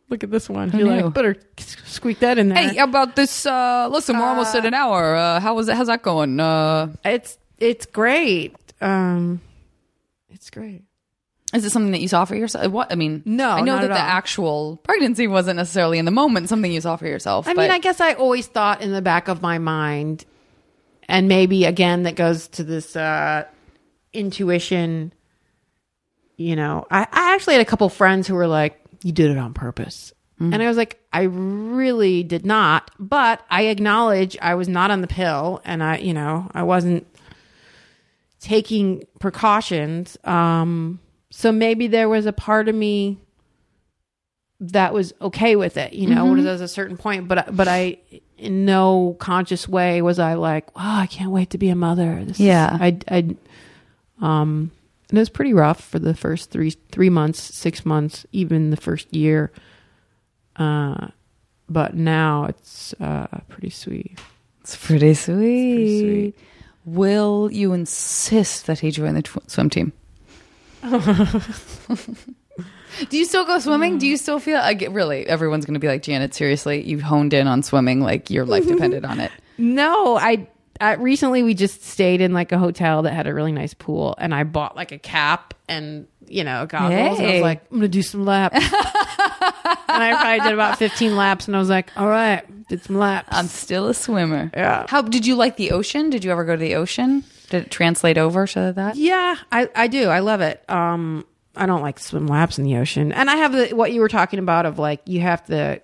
[0.09, 3.45] Look at this one you're like better squeak that in there Hey, how about this?
[3.45, 5.15] Uh, listen, we're almost at an hour.
[5.15, 5.75] Uh, how was it?
[5.75, 6.39] How's that going?
[6.39, 9.41] Uh, it's it's great um
[10.29, 10.83] it's great
[11.53, 12.69] is it something that you saw for yourself?
[12.71, 14.09] What I mean, No, I know not that at the all.
[14.09, 17.47] actual pregnancy wasn't necessarily in the moment something you saw for yourself.
[17.47, 20.25] I but mean, I guess I always thought in the back of my mind,
[21.07, 23.45] and maybe again that goes to this uh,
[24.11, 25.13] intuition.
[26.35, 29.37] You know, I, I actually had a couple friends who were like, "You did it
[29.37, 34.67] on purpose," and I was like, "I really did not," but I acknowledge I was
[34.67, 37.05] not on the pill, and I, you know, I wasn't
[38.39, 40.17] taking precautions.
[40.23, 40.99] Um,
[41.31, 43.17] so maybe there was a part of me
[44.59, 46.47] that was okay with it, you know, Mm-hmm.
[46.47, 47.27] at a certain point.
[47.27, 47.97] But but I,
[48.37, 52.23] in no conscious way, was I like, oh, I can't wait to be a mother."
[52.25, 52.77] This is- Yeah.
[52.79, 53.35] I I
[54.21, 54.71] um,
[55.09, 58.77] and it was pretty rough for the first three three months, six months, even the
[58.77, 59.51] first year.
[60.55, 61.07] Uh,
[61.69, 64.19] but now it's uh pretty sweet.
[64.61, 65.35] It's pretty sweet.
[65.35, 66.35] pretty sweet.
[66.85, 69.91] Will you insist that he join the tw- swim team?
[73.09, 73.97] Do you still go swimming?
[73.97, 75.27] Do you still feel I get, really?
[75.27, 76.33] Everyone's going to be like Janet.
[76.33, 79.31] Seriously, you honed in on swimming like your life depended on it.
[79.57, 80.49] No, I
[80.81, 84.15] I recently we just stayed in like a hotel that had a really nice pool,
[84.17, 87.19] and I bought like a cap and you know goggles.
[87.19, 88.63] And I was like, I'm gonna do some laps, and
[90.03, 93.29] I probably did about 15 laps, and I was like, all right, did some laps.
[93.31, 94.51] I'm still a swimmer.
[94.53, 94.85] Yeah.
[94.89, 96.09] How did you like the ocean?
[96.09, 97.23] Did you ever go to the ocean?
[97.49, 98.95] Did it translate over to that?
[98.95, 100.09] Yeah, I, I do.
[100.09, 100.67] I love it.
[100.69, 104.01] Um, I don't like swim laps in the ocean, and I have the what you
[104.01, 105.81] were talking about of like you have to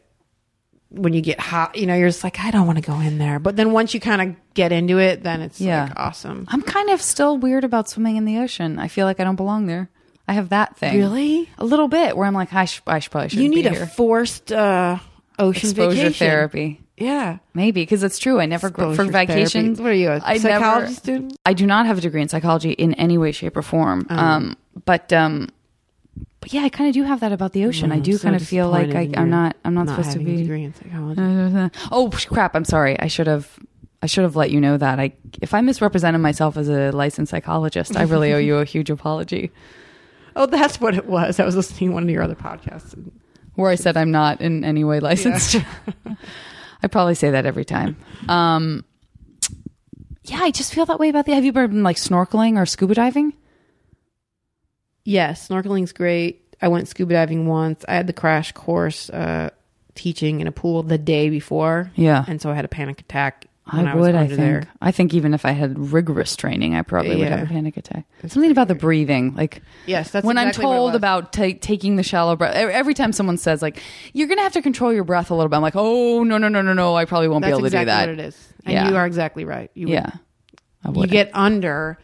[0.92, 3.18] when you get hot, you know, you're just like I don't want to go in
[3.18, 5.84] there, but then once you kind of get into it, then it's Yeah.
[5.86, 6.46] like awesome.
[6.50, 8.78] I'm kind of still weird about swimming in the ocean.
[8.78, 9.90] I feel like I don't belong there.
[10.28, 10.98] I have that thing.
[10.98, 11.50] Really?
[11.58, 13.86] A little bit where I'm like, I, sh- I should probably should You need a
[13.88, 15.00] forced uh,
[15.40, 16.28] ocean exposure vacation.
[16.28, 16.82] therapy.
[16.98, 18.40] Yeah, Maybe because it's true.
[18.40, 19.34] I never go for Exposure therapy.
[19.34, 19.82] vacations.
[19.82, 21.38] What are you, a I psychology never- student?
[21.46, 24.06] I do not have a degree in psychology in any way, shape, or form.
[24.10, 24.16] Oh.
[24.16, 25.50] Um, but um,
[26.42, 27.92] but yeah, I kind of do have that about the ocean.
[27.92, 29.56] I do so kind of feel like I, I'm not.
[29.64, 30.38] I'm not, supposed to be.
[30.38, 31.72] degree in psychology.
[31.92, 32.56] Oh crap!
[32.56, 33.00] I'm sorry.
[33.00, 33.58] I should have.
[34.02, 35.00] I should have let you know that.
[35.00, 38.90] I if I misrepresented myself as a licensed psychologist, I really owe you a huge
[38.90, 39.52] apology.
[40.34, 41.42] Oh, that's what it was.
[41.42, 42.94] I was listening to one of your other podcasts.
[42.94, 43.12] And
[43.56, 45.58] Where I said I'm not in any way licensed.
[46.84, 47.98] I probably say that every time.
[48.30, 48.86] Um,
[50.24, 51.34] yeah, I just feel that way about the.
[51.34, 53.34] Have you ever been like snorkeling or scuba diving?
[55.04, 56.56] Yes, snorkeling's great.
[56.62, 57.84] I went scuba diving once.
[57.88, 59.50] I had the crash course uh,
[59.96, 61.92] teaching in a pool the day before.
[61.96, 62.24] Yeah.
[62.28, 64.14] And so I had a panic attack I when I, would.
[64.14, 64.38] was I think.
[64.40, 64.64] there.
[64.82, 68.06] I think even if I had rigorous training, I probably would have a panic attack.
[68.28, 72.04] Something about the breathing, like Yes, that's when exactly I'm told about ta taking the
[72.04, 72.56] shallow breath.
[72.56, 73.82] Every time someone says like
[74.14, 76.48] you're gonna have to control your breath a little bit, I'm like, oh no no
[76.48, 78.18] no no no, I probably won't That's be able exactly to do that.
[78.18, 78.54] That's exactly what it is.
[78.66, 78.90] And Yeah.
[78.90, 79.72] you are exactly right.
[79.74, 80.12] You would- Yeah,
[80.94, 81.98] you get under.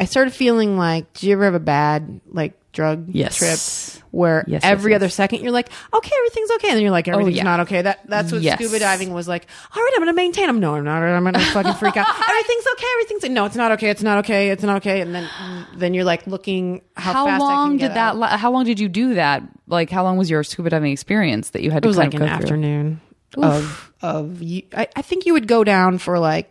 [0.00, 3.36] I started feeling like, did you ever have a bad like drug Yes.
[3.36, 6.92] trip where Yes, every yes, other second you're like, okay, everything's okay, and then you're
[6.92, 7.42] like, oh, everything's yeah.
[7.42, 7.82] not okay.
[7.82, 9.46] That that's what scuba diving was like.
[9.74, 10.48] All right, I'm gonna maintain.
[10.48, 11.02] I'm no, I'm not.
[11.02, 12.06] I'm gonna fucking freak out.
[12.28, 12.86] everything's okay.
[12.94, 13.90] Everything's no, it's not okay.
[13.90, 14.50] It's not okay.
[14.50, 15.00] It's not okay.
[15.00, 15.28] And then
[15.76, 18.16] then you're like looking how, how fast I long did that?
[18.16, 18.38] out.
[18.38, 19.42] How long did you do that?
[19.66, 22.14] Like how long was your scuba diving experience that you had It to was like
[22.14, 23.00] an afternoon
[23.36, 24.62] of of you.
[24.74, 26.50] I, I think you would go down for like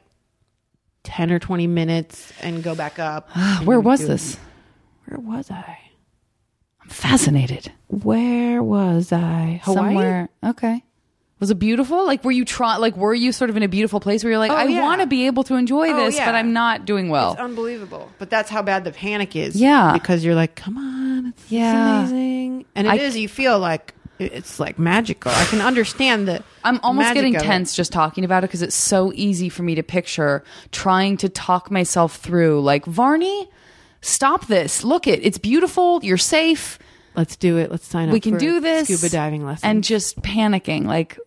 [1.07, 3.29] ten or twenty minutes and go back up.
[3.63, 4.37] Where was do- this?
[5.05, 5.79] Where was I?
[6.83, 7.71] I'm fascinated.
[7.87, 9.61] Where was I?
[9.63, 9.85] Hawaii.
[9.87, 10.29] Somewhere.
[10.45, 10.83] Okay.
[11.39, 12.05] Was it beautiful?
[12.05, 12.81] Like, were you trying?
[12.81, 14.81] Like, were you sort of in a beautiful place where you're like, Oh, I yeah.
[14.81, 16.25] want to be able to enjoy Oh, this, yeah.
[16.25, 17.33] but I'm not doing well.
[17.33, 18.11] It's unbelievable.
[18.17, 19.55] But that's how bad the panic is.
[19.55, 19.93] Yeah.
[19.93, 21.99] Because you're like, come on, it's, it's Yeah.
[21.99, 22.65] amazing.
[22.75, 23.15] And it is.
[23.15, 25.31] I- you feel like it's like magical.
[25.31, 26.43] I can understand that.
[26.63, 29.83] I'm almost getting tense just talking about it because it's so easy for me to
[29.83, 32.61] picture trying to talk myself through.
[32.61, 33.49] Like, Varney,
[34.01, 34.83] stop this.
[34.83, 35.19] Look it.
[35.23, 36.03] It's beautiful.
[36.03, 36.79] You're safe.
[37.15, 37.71] Let's do it.
[37.71, 38.13] Let's sign up.
[38.13, 38.87] We can for do this.
[38.87, 39.63] Scuba diving lessons.
[39.63, 41.17] And just panicking, like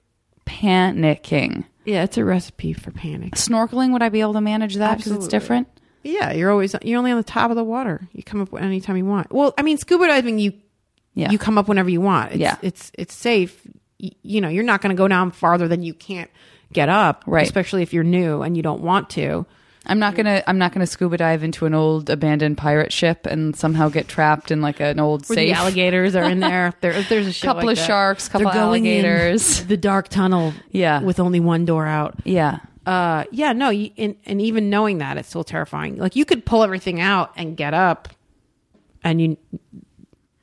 [0.47, 1.64] panicking.
[1.84, 3.34] yeah, it's a recipe for panic.
[3.34, 5.68] Snorkeling, would I be able to manage that because it's different?
[6.03, 8.09] Yeah, you're always you're only on the top of the water.
[8.12, 9.32] You come up anytime you want.
[9.32, 10.53] Well, I mean, scuba diving, you
[11.15, 11.31] Yeah.
[11.31, 12.33] you come up whenever you want.
[12.33, 12.57] It's, Yeah.
[12.63, 13.61] it's it's safe.
[14.01, 16.31] Y- you know, you're not going to go down farther than you can't
[16.73, 17.25] get up.
[17.27, 17.43] Right.
[17.45, 19.45] Especially if you're new and you don't want to.
[19.87, 20.43] I'm not gonna.
[20.47, 24.51] I'm not gonna scuba dive into an old abandoned pirate ship and somehow get trapped
[24.51, 25.49] in like an old Where safe.
[25.49, 26.75] the alligators are in there.
[26.83, 27.87] there there's a Couple like of that.
[27.87, 29.65] sharks, couple They're going alligators.
[29.69, 30.53] the dark tunnel.
[30.71, 31.01] Yeah.
[31.03, 32.15] with only one door out.
[32.25, 35.97] yeah, Uh, yeah, no, you, and, and even knowing that, it's still terrifying.
[35.97, 38.11] Like you could pull everything out and get up,
[39.03, 39.39] and you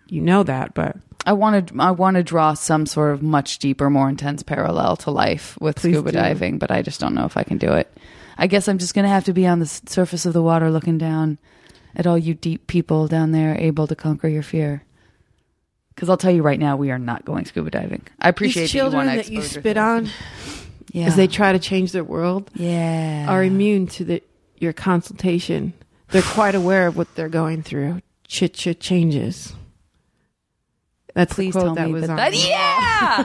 [0.09, 1.75] you know that, but I want to.
[1.79, 5.77] I want to draw some sort of much deeper, more intense parallel to life with
[5.77, 6.17] Please scuba do.
[6.17, 7.91] diving, but I just don't know if I can do it.
[8.37, 10.71] I guess I'm just gonna have to be on the s- surface of the water,
[10.71, 11.37] looking down
[11.95, 14.83] at all you deep people down there, able to conquer your fear.
[15.89, 18.03] Because I'll tell you right now, we are not going scuba diving.
[18.21, 20.09] I appreciate these that you children that you spit on
[20.91, 21.07] yeah.
[21.07, 24.23] as they try to change their world yeah are immune to the
[24.59, 25.73] your consultation.
[26.09, 28.01] They're quite aware of what they're going through.
[28.27, 29.53] Chit chit changes.
[31.17, 32.15] That's Please the quote tell that me was that, on.
[32.17, 32.35] that-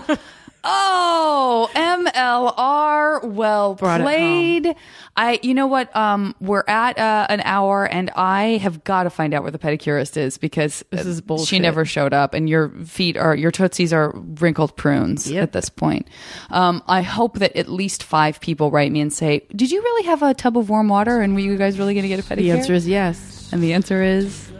[0.08, 0.16] yeah.
[0.64, 4.74] oh, MLR, well Brought played.
[5.14, 5.94] I, you know what?
[5.94, 9.58] Um, we're at uh, an hour, and I have got to find out where the
[9.58, 13.50] pedicurist is because This is uh, She never showed up, and your feet are your
[13.50, 15.42] tootsies are wrinkled prunes Yep.
[15.42, 16.08] at this point.
[16.48, 20.06] Um, I hope that at least five people write me and say, "Did you really
[20.06, 21.20] have a tub of warm water?
[21.20, 23.50] And were you guys really going to get a pedicure?" The answer is yes.
[23.52, 24.50] and the answer is.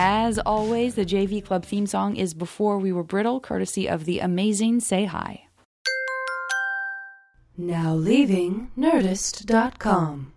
[0.00, 4.20] As always, the JV Club theme song is Before We Were Brittle, courtesy of the
[4.20, 5.48] amazing Say Hi.
[7.56, 10.32] Now leaving Nerdist.com.